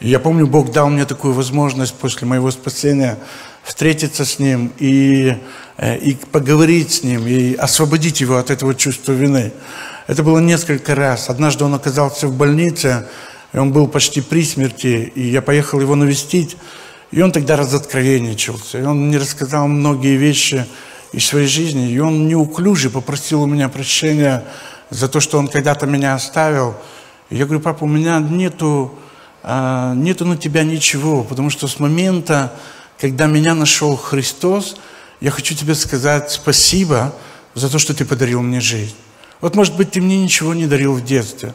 Я 0.00 0.18
помню, 0.18 0.46
Бог 0.46 0.72
дал 0.72 0.88
мне 0.88 1.04
такую 1.04 1.34
возможность 1.34 1.94
после 1.94 2.26
моего 2.26 2.50
спасения 2.50 3.18
встретиться 3.62 4.24
с 4.24 4.38
Ним 4.38 4.72
и, 4.78 5.36
э, 5.76 5.98
и 5.98 6.14
поговорить 6.14 6.92
с 6.92 7.02
Ним, 7.02 7.26
и 7.26 7.54
освободить 7.54 8.20
его 8.20 8.36
от 8.36 8.50
этого 8.50 8.74
чувства 8.74 9.12
вины. 9.12 9.52
Это 10.06 10.22
было 10.22 10.38
несколько 10.38 10.94
раз. 10.94 11.28
Однажды 11.28 11.64
он 11.64 11.74
оказался 11.74 12.28
в 12.28 12.36
больнице, 12.36 13.06
и 13.52 13.58
он 13.58 13.72
был 13.72 13.88
почти 13.88 14.20
при 14.20 14.44
смерти, 14.44 15.12
и 15.14 15.28
я 15.28 15.42
поехал 15.42 15.80
его 15.80 15.94
навестить, 15.94 16.56
и 17.10 17.22
он 17.22 17.32
тогда 17.32 17.56
разоткровенничался, 17.56 18.78
и 18.78 18.82
он 18.82 19.08
мне 19.08 19.18
рассказал 19.18 19.68
многие 19.68 20.16
вещи, 20.16 20.66
из 21.12 21.26
своей 21.26 21.46
жизни. 21.46 21.90
И 21.90 21.98
он 21.98 22.28
неуклюже 22.28 22.90
попросил 22.90 23.42
у 23.42 23.46
меня 23.46 23.68
прощения 23.68 24.44
за 24.90 25.08
то, 25.08 25.20
что 25.20 25.38
он 25.38 25.48
когда-то 25.48 25.86
меня 25.86 26.14
оставил. 26.14 26.74
И 27.30 27.36
я 27.36 27.44
говорю, 27.44 27.60
папа, 27.60 27.84
у 27.84 27.88
меня 27.88 28.18
нету, 28.20 28.94
а, 29.42 29.94
нету 29.94 30.24
на 30.24 30.36
тебя 30.36 30.62
ничего, 30.62 31.24
потому 31.24 31.50
что 31.50 31.68
с 31.68 31.80
момента, 31.80 32.52
когда 32.98 33.26
меня 33.26 33.54
нашел 33.54 33.96
Христос, 33.96 34.76
я 35.20 35.30
хочу 35.30 35.54
тебе 35.54 35.74
сказать 35.74 36.30
спасибо 36.30 37.14
за 37.54 37.70
то, 37.70 37.78
что 37.78 37.94
ты 37.94 38.04
подарил 38.04 38.42
мне 38.42 38.60
жизнь. 38.60 38.94
Вот, 39.40 39.54
может 39.54 39.76
быть, 39.76 39.92
ты 39.92 40.00
мне 40.00 40.22
ничего 40.22 40.54
не 40.54 40.66
дарил 40.66 40.94
в 40.94 41.04
детстве. 41.04 41.54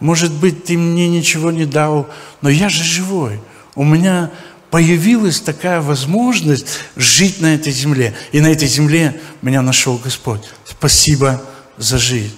Может 0.00 0.32
быть, 0.32 0.64
ты 0.64 0.78
мне 0.78 1.08
ничего 1.08 1.50
не 1.50 1.66
дал, 1.66 2.08
но 2.40 2.48
я 2.48 2.68
же 2.68 2.84
живой. 2.84 3.40
У 3.74 3.84
меня 3.84 4.30
появилась 4.70 5.40
такая 5.40 5.80
возможность 5.80 6.66
жить 6.96 7.40
на 7.40 7.54
этой 7.54 7.72
земле. 7.72 8.14
И 8.32 8.40
на 8.40 8.48
этой 8.48 8.68
земле 8.68 9.20
меня 9.42 9.62
нашел 9.62 9.96
Господь. 9.96 10.42
Спасибо 10.64 11.42
за 11.76 11.98
жизнь. 11.98 12.36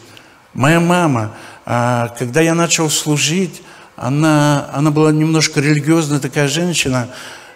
Моя 0.55 0.81
мама, 0.81 1.35
а, 1.65 2.15
когда 2.19 2.41
я 2.41 2.55
начал 2.55 2.91
служить, 2.91 3.63
она, 3.97 4.69
она 4.73 4.91
была 4.91 5.13
немножко 5.13 5.61
религиозная 5.61 6.21
такая 6.21 6.49
женщина, 6.49 7.09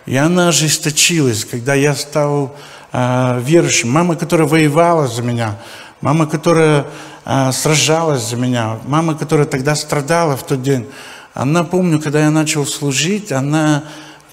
и 0.04 0.16
она 0.16 0.48
ожесточилась, 0.48 1.44
когда 1.44 1.72
я 1.74 1.94
стал 1.94 2.54
э, 2.92 3.40
верующим. 3.42 3.90
Мама, 3.90 4.16
которая 4.16 4.46
воевала 4.46 5.08
за 5.08 5.22
меня, 5.22 5.58
мама, 6.02 6.26
которая 6.26 6.84
э, 7.24 7.52
сражалась 7.52 8.28
за 8.28 8.36
меня, 8.36 8.78
мама, 8.84 9.14
которая 9.14 9.46
тогда 9.46 9.74
страдала 9.74 10.36
в 10.36 10.46
тот 10.46 10.60
день. 10.60 10.86
Она, 11.32 11.64
помню, 11.64 11.98
когда 11.98 12.20
я 12.20 12.30
начал 12.30 12.66
служить, 12.66 13.32
она 13.32 13.84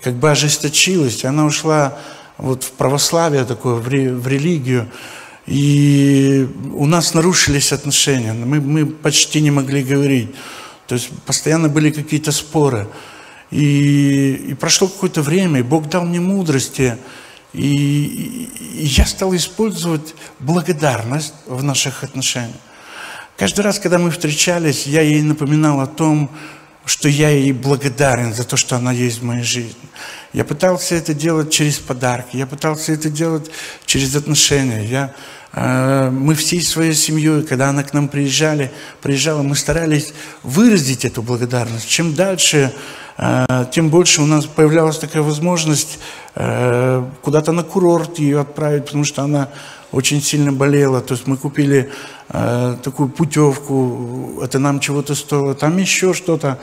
как 0.02 0.16
бы 0.16 0.32
ожесточилась, 0.32 1.26
она 1.26 1.46
ушла 1.46 1.98
вот 2.38 2.64
в 2.64 2.72
православие 2.72 3.46
такое, 3.46 3.76
в, 3.76 3.88
ре, 3.88 4.14
в 4.14 4.28
религию. 4.28 4.90
И 5.46 6.48
у 6.74 6.86
нас 6.86 7.14
нарушились 7.14 7.72
отношения, 7.72 8.34
мы, 8.34 8.60
мы 8.60 8.86
почти 8.86 9.42
не 9.42 9.52
могли 9.52 9.84
говорить. 9.84 10.30
То 10.88 10.96
есть 10.96 11.10
постоянно 11.26 11.70
были 11.70 11.92
какие-то 11.92 12.32
споры. 12.32 12.88
И, 13.50 14.34
и 14.50 14.54
прошло 14.54 14.88
какое-то 14.88 15.22
время, 15.22 15.60
и 15.60 15.64
Бог 15.64 15.90
дал 15.90 16.06
мне 16.06 16.20
мудрости. 16.20 16.98
И, 17.54 17.68
и, 17.68 18.82
и 18.82 18.86
я 18.86 19.06
стал 19.06 19.36
использовать 19.36 20.16
благодарность 20.40 21.34
в 21.48 21.64
наших 21.64 22.04
отношениях. 22.04 22.56
Каждый 23.38 23.62
раз, 23.62 23.80
когда 23.80 23.98
мы 23.98 24.12
встречались, 24.12 24.86
я 24.86 25.02
ей 25.02 25.22
напоминал 25.22 25.82
о 25.82 25.88
том, 25.88 26.30
что 26.86 27.08
я 27.10 27.30
ей 27.30 27.52
благодарен 27.52 28.34
за 28.34 28.44
то, 28.44 28.58
что 28.58 28.76
она 28.76 28.92
есть 28.92 29.20
в 29.20 29.24
моей 29.24 29.44
жизни. 29.44 29.76
Я 30.34 30.46
пытался 30.46 30.96
это 30.96 31.14
делать 31.14 31.52
через 31.52 31.78
подарки, 31.80 32.38
я 32.38 32.48
пытался 32.48 32.94
это 32.94 33.10
делать 33.10 33.52
через 33.86 34.16
отношения. 34.16 34.86
Я 34.86 35.14
Э, 35.54 36.10
мы 36.10 36.36
всей 36.36 36.62
своей 36.62 36.94
семьей, 36.94 37.44
когда 37.44 37.70
она 37.70 37.84
к 37.84 37.94
нам 37.94 38.08
приезжали, 38.08 38.72
приезжала, 39.02 39.42
мы 39.42 39.56
старались 39.56 40.14
выразить 40.44 41.06
эту 41.06 41.22
благодарность. 41.22 41.88
Чем 41.88 42.14
дальше, 42.14 42.74
э, 43.18 43.66
тем 43.72 43.90
больше 43.90 44.22
у 44.22 44.26
нас 44.26 44.46
появлялась 44.46 44.98
такая 44.98 45.24
возможность 45.24 46.00
э, 46.36 47.06
куда-то 47.22 47.52
на 47.52 47.64
курорт 47.64 48.20
ее 48.20 48.40
отправить, 48.42 48.86
потому 48.86 49.04
что 49.04 49.24
она 49.24 49.50
очень 49.92 50.22
сильно 50.22 50.52
болела. 50.54 51.02
То 51.02 51.14
есть 51.14 51.28
мы 51.28 51.38
купили 51.38 51.92
такую 52.30 53.10
путевку, 53.10 54.40
это 54.44 54.60
нам 54.60 54.80
чего-то 54.80 55.16
стоило, 55.16 55.54
там 55.56 55.78
еще 55.78 56.14
что-то. 56.14 56.60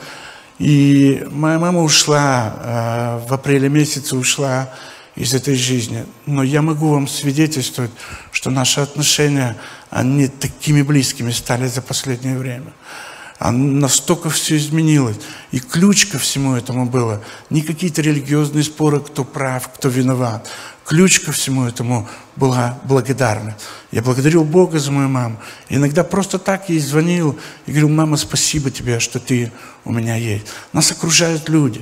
И 0.57 1.25
моя 1.31 1.59
мама 1.59 1.83
ушла, 1.83 3.21
в 3.27 3.33
апреле 3.33 3.69
месяце 3.69 4.15
ушла 4.15 4.69
из 5.15 5.33
этой 5.33 5.55
жизни. 5.55 6.05
Но 6.25 6.43
я 6.43 6.61
могу 6.61 6.89
вам 6.89 7.07
свидетельствовать, 7.07 7.91
что 8.31 8.49
наши 8.49 8.81
отношения, 8.81 9.55
они 9.89 10.27
такими 10.27 10.81
близкими 10.81 11.31
стали 11.31 11.67
за 11.67 11.81
последнее 11.81 12.37
время. 12.37 12.71
А 13.39 13.51
настолько 13.51 14.29
все 14.29 14.57
изменилось. 14.57 15.15
И 15.51 15.59
ключ 15.59 16.07
ко 16.07 16.19
всему 16.19 16.55
этому 16.55 16.85
было 16.85 17.23
не 17.49 17.61
какие-то 17.61 18.01
религиозные 18.01 18.65
споры, 18.65 18.99
кто 18.99 19.23
прав, 19.23 19.69
кто 19.69 19.87
виноват. 19.87 20.49
Ключ 20.85 21.21
ко 21.21 21.31
всему 21.31 21.65
этому 21.65 22.09
была 22.35 22.79
благодарность. 22.83 23.59
Я 23.91 24.01
благодарил 24.01 24.43
Бога 24.43 24.79
за 24.79 24.91
мою 24.91 25.07
маму. 25.07 25.37
Иногда 25.69 26.03
просто 26.03 26.37
так 26.37 26.67
ей 26.69 26.79
звонил 26.79 27.39
и 27.65 27.71
говорил, 27.71 27.89
мама, 27.89 28.17
спасибо 28.17 28.71
тебе, 28.71 28.99
что 28.99 29.19
ты 29.19 29.53
у 29.85 29.93
меня 29.93 30.15
есть. 30.15 30.47
Нас 30.73 30.91
окружают 30.91 31.47
люди. 31.47 31.81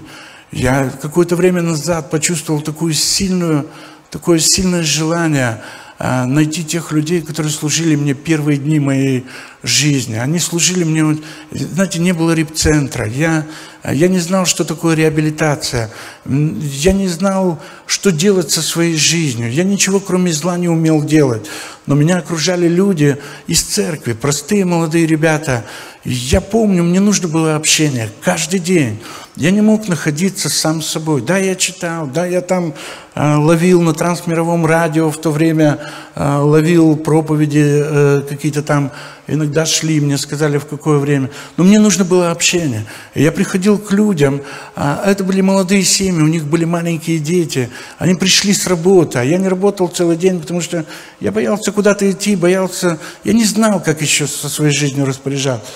Я 0.51 0.91
какое-то 1.01 1.35
время 1.35 1.63
назад 1.63 2.11
почувствовал 2.11 2.61
такую 2.61 2.93
сильную, 2.93 3.67
такое 4.11 4.39
сильное 4.39 4.83
желание 4.83 5.61
а, 5.99 6.25
найти 6.25 6.63
тех 6.63 6.91
людей, 6.91 7.21
которые 7.21 7.51
служили 7.51 7.95
мне 7.95 8.13
первые 8.13 8.59
дни 8.59 8.79
моей 8.79 9.25
жизни. 9.67 10.15
Они 10.15 10.39
служили 10.39 10.83
мне, 10.83 11.19
знаете, 11.51 11.99
не 11.99 12.13
было 12.13 12.31
репцентра. 12.31 13.07
Я, 13.07 13.45
я 13.83 14.07
не 14.07 14.19
знал, 14.19 14.45
что 14.45 14.63
такое 14.63 14.95
реабилитация. 14.95 15.91
Я 16.25 16.93
не 16.93 17.07
знал, 17.07 17.61
что 17.85 18.11
делать 18.11 18.51
со 18.51 18.61
своей 18.61 18.95
жизнью. 18.95 19.51
Я 19.51 19.63
ничего, 19.63 19.99
кроме 19.99 20.31
зла, 20.33 20.57
не 20.57 20.69
умел 20.69 21.03
делать. 21.03 21.45
Но 21.85 21.95
меня 21.95 22.17
окружали 22.17 22.67
люди 22.67 23.17
из 23.47 23.61
церкви, 23.61 24.13
простые 24.13 24.65
молодые 24.65 25.05
ребята. 25.05 25.65
Я 26.03 26.41
помню, 26.41 26.83
мне 26.83 26.99
нужно 26.99 27.27
было 27.27 27.55
общение 27.55 28.09
каждый 28.21 28.59
день. 28.59 28.99
Я 29.35 29.51
не 29.51 29.61
мог 29.61 29.87
находиться 29.87 30.49
сам 30.49 30.81
с 30.81 30.87
собой. 30.87 31.21
Да, 31.21 31.37
я 31.37 31.55
читал, 31.55 32.07
да, 32.07 32.25
я 32.25 32.41
там 32.41 32.73
э, 33.13 33.35
ловил 33.35 33.81
на 33.81 33.93
трансмировом 33.93 34.65
радио 34.65 35.11
в 35.11 35.17
то 35.17 35.31
время, 35.31 35.79
ловил 36.19 36.95
проповеди 36.95 37.63
э, 37.63 38.21
какие-то 38.27 38.63
там, 38.63 38.91
иногда 39.27 39.65
шли, 39.65 39.99
мне 39.99 40.17
сказали, 40.17 40.57
в 40.57 40.65
какое 40.65 40.97
время. 40.97 41.29
Но 41.57 41.63
мне 41.63 41.79
нужно 41.79 42.05
было 42.05 42.31
общение. 42.31 42.85
Я 43.13 43.31
приходил 43.31 43.77
к 43.77 43.91
людям, 43.91 44.41
э, 44.75 44.97
это 45.05 45.23
были 45.23 45.41
молодые 45.41 45.83
семьи, 45.83 46.21
у 46.21 46.27
них 46.27 46.45
были 46.45 46.65
маленькие 46.65 47.19
дети. 47.19 47.69
Они 47.99 48.15
пришли 48.15 48.53
с 48.53 48.65
работы, 48.65 49.19
а 49.19 49.23
я 49.23 49.37
не 49.37 49.47
работал 49.47 49.87
целый 49.89 50.17
день, 50.17 50.39
потому 50.39 50.61
что 50.61 50.85
я 51.19 51.31
боялся 51.31 51.71
куда-то 51.71 52.09
идти, 52.09 52.35
боялся, 52.35 52.97
я 53.23 53.33
не 53.33 53.45
знал, 53.45 53.79
как 53.79 54.01
еще 54.01 54.25
со 54.25 54.49
своей 54.49 54.73
жизнью 54.73 55.05
распоряжаться. 55.05 55.69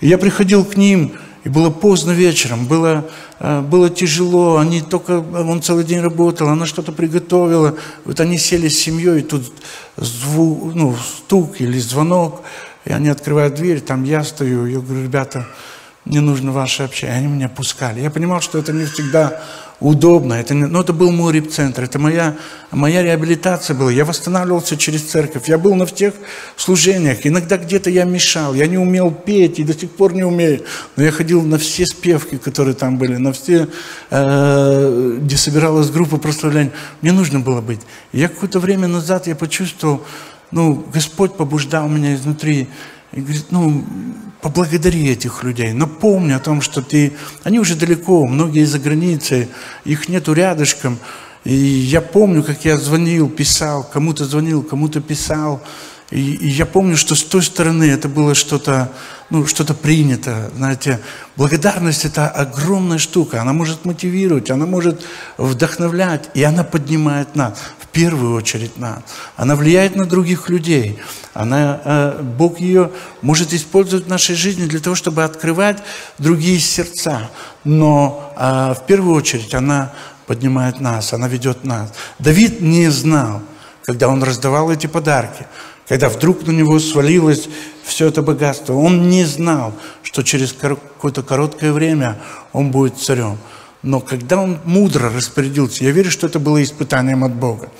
Я 0.00 0.18
приходил 0.18 0.64
к 0.64 0.76
ним, 0.76 1.18
и 1.44 1.48
было 1.48 1.70
поздно 1.70 2.10
вечером, 2.10 2.66
было, 2.66 3.08
э, 3.38 3.60
было 3.60 3.88
тяжело, 3.88 4.58
они 4.58 4.82
только, 4.82 5.20
он 5.20 5.62
целый 5.62 5.84
день 5.84 6.00
работал, 6.00 6.48
она 6.48 6.66
что-то 6.66 6.92
приготовила. 6.92 7.76
Вот 8.04 8.20
они 8.20 8.36
сели 8.38 8.68
с 8.68 8.78
семьей, 8.78 9.20
и 9.20 9.22
тут 9.22 9.52
звук, 9.96 10.74
ну, 10.74 10.94
стук 10.96 11.60
или 11.60 11.78
звонок, 11.78 12.42
и 12.84 12.92
они 12.92 13.08
открывают 13.08 13.54
дверь, 13.54 13.80
там 13.80 14.04
я 14.04 14.22
стою, 14.24 14.66
я 14.66 14.80
говорю, 14.80 15.02
ребята, 15.02 15.46
мне 16.04 16.20
нужно 16.20 16.52
ваше 16.52 16.82
общение. 16.82 17.16
Они 17.16 17.26
меня 17.26 17.48
пускали. 17.48 18.00
Я 18.00 18.10
понимал, 18.10 18.40
что 18.40 18.58
это 18.58 18.72
не 18.72 18.86
всегда 18.86 19.42
удобно. 19.80 20.34
Это 20.34 20.54
но 20.54 20.80
это 20.80 20.92
был 20.92 21.10
мой 21.10 21.32
репцентр, 21.32 21.84
это 21.84 21.98
моя, 21.98 22.36
моя 22.70 23.02
реабилитация 23.02 23.74
была. 23.74 23.90
Я 23.90 24.04
восстанавливался 24.04 24.76
через 24.76 25.02
церковь. 25.02 25.48
Я 25.48 25.58
был 25.58 25.74
на 25.74 25.86
всех 25.86 26.14
служениях. 26.56 27.26
Иногда 27.26 27.56
где-то 27.56 27.90
я 27.90 28.04
мешал. 28.04 28.54
Я 28.54 28.66
не 28.66 28.78
умел 28.78 29.10
петь 29.10 29.58
и 29.58 29.64
до 29.64 29.72
сих 29.72 29.90
пор 29.90 30.12
не 30.12 30.22
умею. 30.22 30.64
Но 30.96 31.02
я 31.02 31.10
ходил 31.10 31.42
на 31.42 31.58
все 31.58 31.86
спевки, 31.86 32.36
которые 32.36 32.74
там 32.74 32.98
были, 32.98 33.16
на 33.16 33.32
все, 33.32 33.68
э, 34.10 35.18
где 35.20 35.36
собиралась 35.36 35.90
группа 35.90 36.18
прославления. 36.18 36.72
Мне 37.00 37.12
нужно 37.12 37.40
было 37.40 37.60
быть. 37.60 37.80
Я 38.12 38.28
какое-то 38.28 38.60
время 38.60 38.86
назад 38.86 39.26
я 39.26 39.34
почувствовал, 39.34 40.02
ну, 40.50 40.84
Господь 40.92 41.36
побуждал 41.36 41.88
меня 41.88 42.14
изнутри. 42.14 42.68
И 43.12 43.20
говорит, 43.20 43.46
ну, 43.50 43.84
поблагодари 44.40 45.08
этих 45.08 45.42
людей, 45.42 45.72
напомни 45.72 46.32
о 46.32 46.38
том, 46.38 46.60
что 46.60 46.80
ты... 46.80 47.12
Они 47.42 47.58
уже 47.58 47.74
далеко, 47.74 48.26
многие 48.26 48.64
за 48.64 48.78
границей, 48.78 49.48
их 49.84 50.08
нету 50.08 50.32
рядышком. 50.32 50.98
И 51.44 51.52
я 51.54 52.00
помню, 52.00 52.42
как 52.42 52.64
я 52.64 52.78
звонил, 52.78 53.28
писал, 53.28 53.82
кому-то 53.82 54.24
звонил, 54.24 54.62
кому-то 54.62 55.00
писал. 55.00 55.60
И, 56.10 56.34
и 56.34 56.48
я 56.48 56.66
помню, 56.66 56.96
что 56.96 57.14
с 57.14 57.22
той 57.22 57.42
стороны 57.42 57.84
это 57.84 58.08
было 58.08 58.34
что-то, 58.34 58.90
ну, 59.30 59.46
что-то 59.46 59.74
принято. 59.74 60.50
Знаете, 60.56 61.00
благодарность– 61.36 62.04
это 62.04 62.28
огромная 62.28 62.98
штука. 62.98 63.40
Она 63.40 63.52
может 63.52 63.84
мотивировать, 63.84 64.50
она 64.50 64.66
может 64.66 65.04
вдохновлять, 65.38 66.30
и 66.34 66.42
она 66.42 66.64
поднимает 66.64 67.36
нас 67.36 67.58
первую 67.92 68.34
очередь 68.34 68.78
нас. 68.78 69.00
Она 69.36 69.56
влияет 69.56 69.96
на 69.96 70.04
других 70.04 70.48
людей. 70.48 70.98
Она, 71.34 71.80
э, 71.84 72.22
Бог 72.22 72.60
ее 72.60 72.90
может 73.22 73.52
использовать 73.52 74.06
в 74.06 74.08
нашей 74.08 74.34
жизни 74.34 74.66
для 74.66 74.80
того, 74.80 74.96
чтобы 74.96 75.24
открывать 75.24 75.78
другие 76.18 76.58
сердца. 76.60 77.30
Но 77.64 78.32
э, 78.36 78.74
в 78.74 78.86
первую 78.86 79.16
очередь 79.16 79.54
она 79.54 79.92
поднимает 80.26 80.80
нас, 80.80 81.12
она 81.12 81.28
ведет 81.28 81.64
нас. 81.64 81.92
Давид 82.18 82.60
не 82.60 82.88
знал, 82.90 83.42
когда 83.84 84.08
он 84.08 84.22
раздавал 84.22 84.70
эти 84.70 84.86
подарки, 84.86 85.46
когда 85.90 86.08
вдруг 86.08 86.46
на 86.46 86.52
него 86.52 86.78
свалилось 86.78 87.48
все 87.82 88.06
это 88.06 88.22
богатство. 88.22 88.74
Он 88.74 89.08
не 89.08 89.24
знал, 89.24 89.74
что 90.04 90.22
через 90.22 90.52
какое-то 90.52 91.24
короткое 91.24 91.72
время 91.72 92.22
он 92.52 92.70
будет 92.70 92.96
царем. 92.96 93.38
Но 93.82 93.98
когда 93.98 94.40
он 94.40 94.60
мудро 94.64 95.10
распорядился, 95.10 95.82
я 95.82 95.90
верю, 95.90 96.12
что 96.12 96.28
это 96.28 96.38
было 96.38 96.62
испытанием 96.62 97.24
от 97.24 97.34
Бога. 97.34 97.70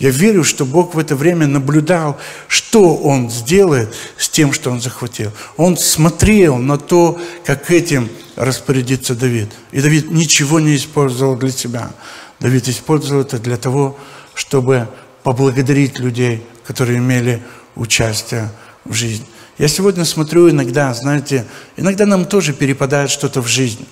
Я 0.00 0.10
верю, 0.10 0.42
что 0.42 0.66
Бог 0.66 0.96
в 0.96 0.98
это 0.98 1.14
время 1.14 1.46
наблюдал, 1.46 2.18
что 2.48 2.96
Он 2.96 3.30
сделает 3.30 3.94
с 4.18 4.28
тем, 4.28 4.52
что 4.52 4.72
Он 4.72 4.80
захватил. 4.80 5.30
Он 5.56 5.76
смотрел 5.76 6.56
на 6.56 6.76
то, 6.76 7.20
как 7.44 7.70
этим 7.70 8.08
распорядится 8.34 9.14
Давид. 9.14 9.52
И 9.70 9.80
Давид 9.80 10.10
ничего 10.10 10.58
не 10.58 10.74
использовал 10.74 11.36
для 11.36 11.52
себя. 11.52 11.92
Давид 12.40 12.66
использовал 12.66 13.22
это 13.22 13.38
для 13.38 13.58
того, 13.58 13.96
чтобы 14.34 14.88
поблагодарить 15.22 16.00
людей, 16.00 16.44
которые 16.66 16.98
имели 16.98 17.42
участие 17.80 18.50
в 18.84 18.92
жизни. 18.92 19.26
Я 19.56 19.68
сегодня 19.68 20.04
смотрю 20.04 20.50
иногда, 20.50 20.92
знаете, 20.92 21.46
иногда 21.76 22.04
нам 22.06 22.26
тоже 22.26 22.52
перепадает 22.52 23.10
что-то 23.10 23.40
в 23.40 23.48
жизни. 23.48 23.86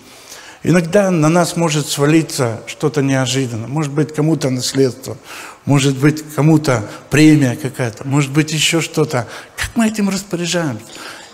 Иногда 0.63 1.11
на 1.11 1.29
нас 1.29 1.57
может 1.57 1.87
свалиться 1.87 2.61
что-то 2.67 3.01
неожиданное. 3.01 3.69
Может 3.69 3.93
быть, 3.93 4.15
кому-то 4.15 4.51
наследство, 4.51 5.17
может 5.65 5.97
быть, 5.97 6.23
кому-то 6.35 6.85
премия 7.11 7.57
какая-то, 7.57 8.07
может 8.07 8.31
быть, 8.31 8.53
еще 8.53 8.81
что-то. 8.81 9.27
Как 9.57 9.71
мы 9.75 9.87
этим 9.87 10.11
распоряжаемся? 10.11 10.85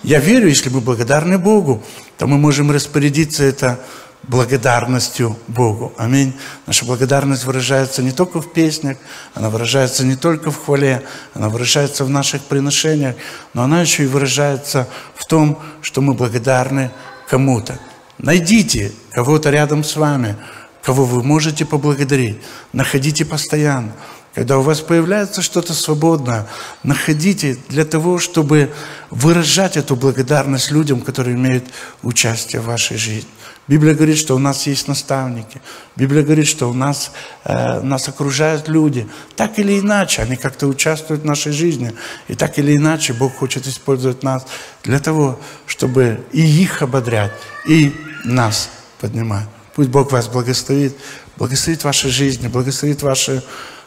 Я 0.03 0.21
верю, 0.21 0.49
если 0.49 0.69
мы 0.69 0.81
благодарны 0.81 1.39
Богу, 1.39 1.83
то 2.19 2.27
мы 2.27 2.39
можем 2.39 2.71
распорядиться 2.71 3.43
это 3.43 3.81
благодарностью 4.29 5.37
Богу. 5.49 5.93
Аминь. 5.97 6.35
Наша 6.67 6.85
благодарность 6.85 7.45
выражается 7.45 8.03
не 8.03 8.13
только 8.13 8.41
в 8.41 8.53
песнях, 8.53 8.97
она 9.35 9.51
выражается 9.51 10.05
не 10.05 10.17
только 10.17 10.51
в 10.51 10.65
хвале, 10.65 11.03
она 11.35 11.49
выражается 11.49 12.05
в 12.05 12.11
наших 12.11 12.43
приношениях, 12.43 13.17
но 13.53 13.63
она 13.63 13.81
еще 13.81 14.05
и 14.05 14.07
выражается 14.07 14.89
в 15.15 15.27
том, 15.27 15.59
что 15.83 16.01
мы 16.01 16.15
благодарны 16.15 16.91
кому-то. 17.29 17.79
Найдите 18.19 18.93
кого-то 19.11 19.51
рядом 19.51 19.85
с 19.85 19.97
вами, 19.97 20.37
кого 20.83 21.05
вы 21.05 21.23
можете 21.23 21.65
поблагодарить. 21.65 22.39
Находите 22.73 23.25
постоянно. 23.25 23.93
Когда 24.35 24.59
у 24.59 24.63
вас 24.63 24.81
появляется 24.81 25.43
что-то 25.43 25.75
свободное, 25.75 26.49
находите 26.83 27.57
для 27.69 27.85
того, 27.85 28.19
чтобы 28.19 28.73
выражать 29.11 29.77
эту 29.77 29.95
благодарность 29.95 30.73
людям, 30.73 31.03
которые 31.03 31.37
имеют 31.37 31.65
участие 32.03 32.61
в 32.61 32.67
вашей 32.67 32.97
жизни. 32.97 33.31
Библия 33.69 33.95
говорит, 33.95 34.19
что 34.19 34.35
у 34.35 34.39
нас 34.39 34.67
есть 34.67 34.89
наставники. 34.89 35.63
Библия 35.97 36.23
говорит, 36.23 36.49
что 36.49 36.69
у 36.69 36.75
нас, 36.75 37.13
э, 37.45 37.81
нас 37.81 38.09
окружают 38.09 38.69
люди. 38.69 39.09
Так 39.37 39.59
или 39.59 39.79
иначе, 39.79 40.21
они 40.21 40.37
как-то 40.37 40.67
участвуют 40.67 41.23
в 41.23 41.27
нашей 41.27 41.53
жизни. 41.53 41.95
И 42.29 42.35
так 42.35 42.59
или 42.59 42.77
иначе 42.77 43.15
Бог 43.15 43.37
хочет 43.37 43.67
использовать 43.67 44.23
нас 44.23 44.45
для 44.83 44.99
того, 44.99 45.39
чтобы 45.67 46.27
и 46.33 46.43
их 46.43 46.83
ободрять, 46.83 47.33
и 47.67 47.95
нас 48.25 48.69
поднимать. 49.01 49.47
Пусть 49.75 49.89
Бог 49.89 50.13
вас 50.13 50.29
благословит, 50.29 50.95
благословит 51.37 51.85
ваши 51.85 52.11
жизни, 52.11 52.49
благословит 52.49 53.03
ваши 53.03 53.43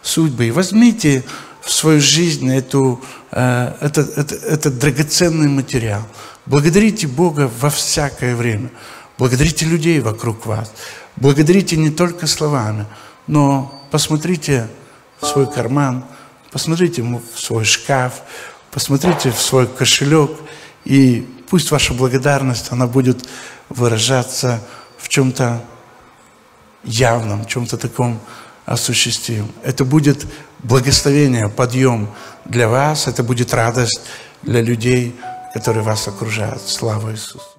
судьбы. 0.07 0.47
И 0.47 0.51
возьмите 0.51 1.23
в 1.61 1.71
свою 1.71 1.99
жизнь 1.99 2.49
эту, 2.49 3.01
э, 3.31 3.73
этот, 3.81 4.17
этот, 4.17 4.43
этот 4.43 4.79
драгоценный 4.79 5.49
материал. 5.49 6.01
Благодарите 6.45 7.07
Бога 7.07 7.51
во 7.59 7.69
всякое 7.69 8.35
время. 8.35 8.69
Благодарите 9.17 9.65
людей 9.65 9.99
вокруг 9.99 10.45
вас. 10.45 10.71
Благодарите 11.17 11.75
не 11.75 11.89
только 11.89 12.27
словами, 12.27 12.85
но 13.25 13.83
посмотрите 13.91 14.67
в 15.19 15.25
свой 15.25 15.51
карман, 15.51 16.05
посмотрите 16.51 17.01
в 17.01 17.39
свой 17.39 17.65
шкаф, 17.65 18.21
посмотрите 18.71 19.31
в 19.31 19.39
свой 19.39 19.67
кошелек, 19.67 20.31
и 20.85 21.27
пусть 21.49 21.71
ваша 21.71 21.93
благодарность, 21.93 22.71
она 22.71 22.87
будет 22.87 23.27
выражаться 23.69 24.61
в 24.97 25.09
чем-то 25.09 25.61
явном, 26.83 27.43
в 27.43 27.47
чем-то 27.47 27.77
таком 27.77 28.19
осуществимом. 28.67 29.49
Это 29.63 29.85
будет 29.85 30.27
благословение, 30.59 31.47
подъем 31.47 32.09
для 32.45 32.67
вас, 32.67 33.07
это 33.07 33.23
будет 33.23 33.53
радость 33.53 34.01
для 34.43 34.61
людей, 34.61 35.15
которые 35.53 35.83
вас 35.83 36.07
окружают. 36.07 36.61
Слава 36.61 37.11
Иисусу! 37.11 37.56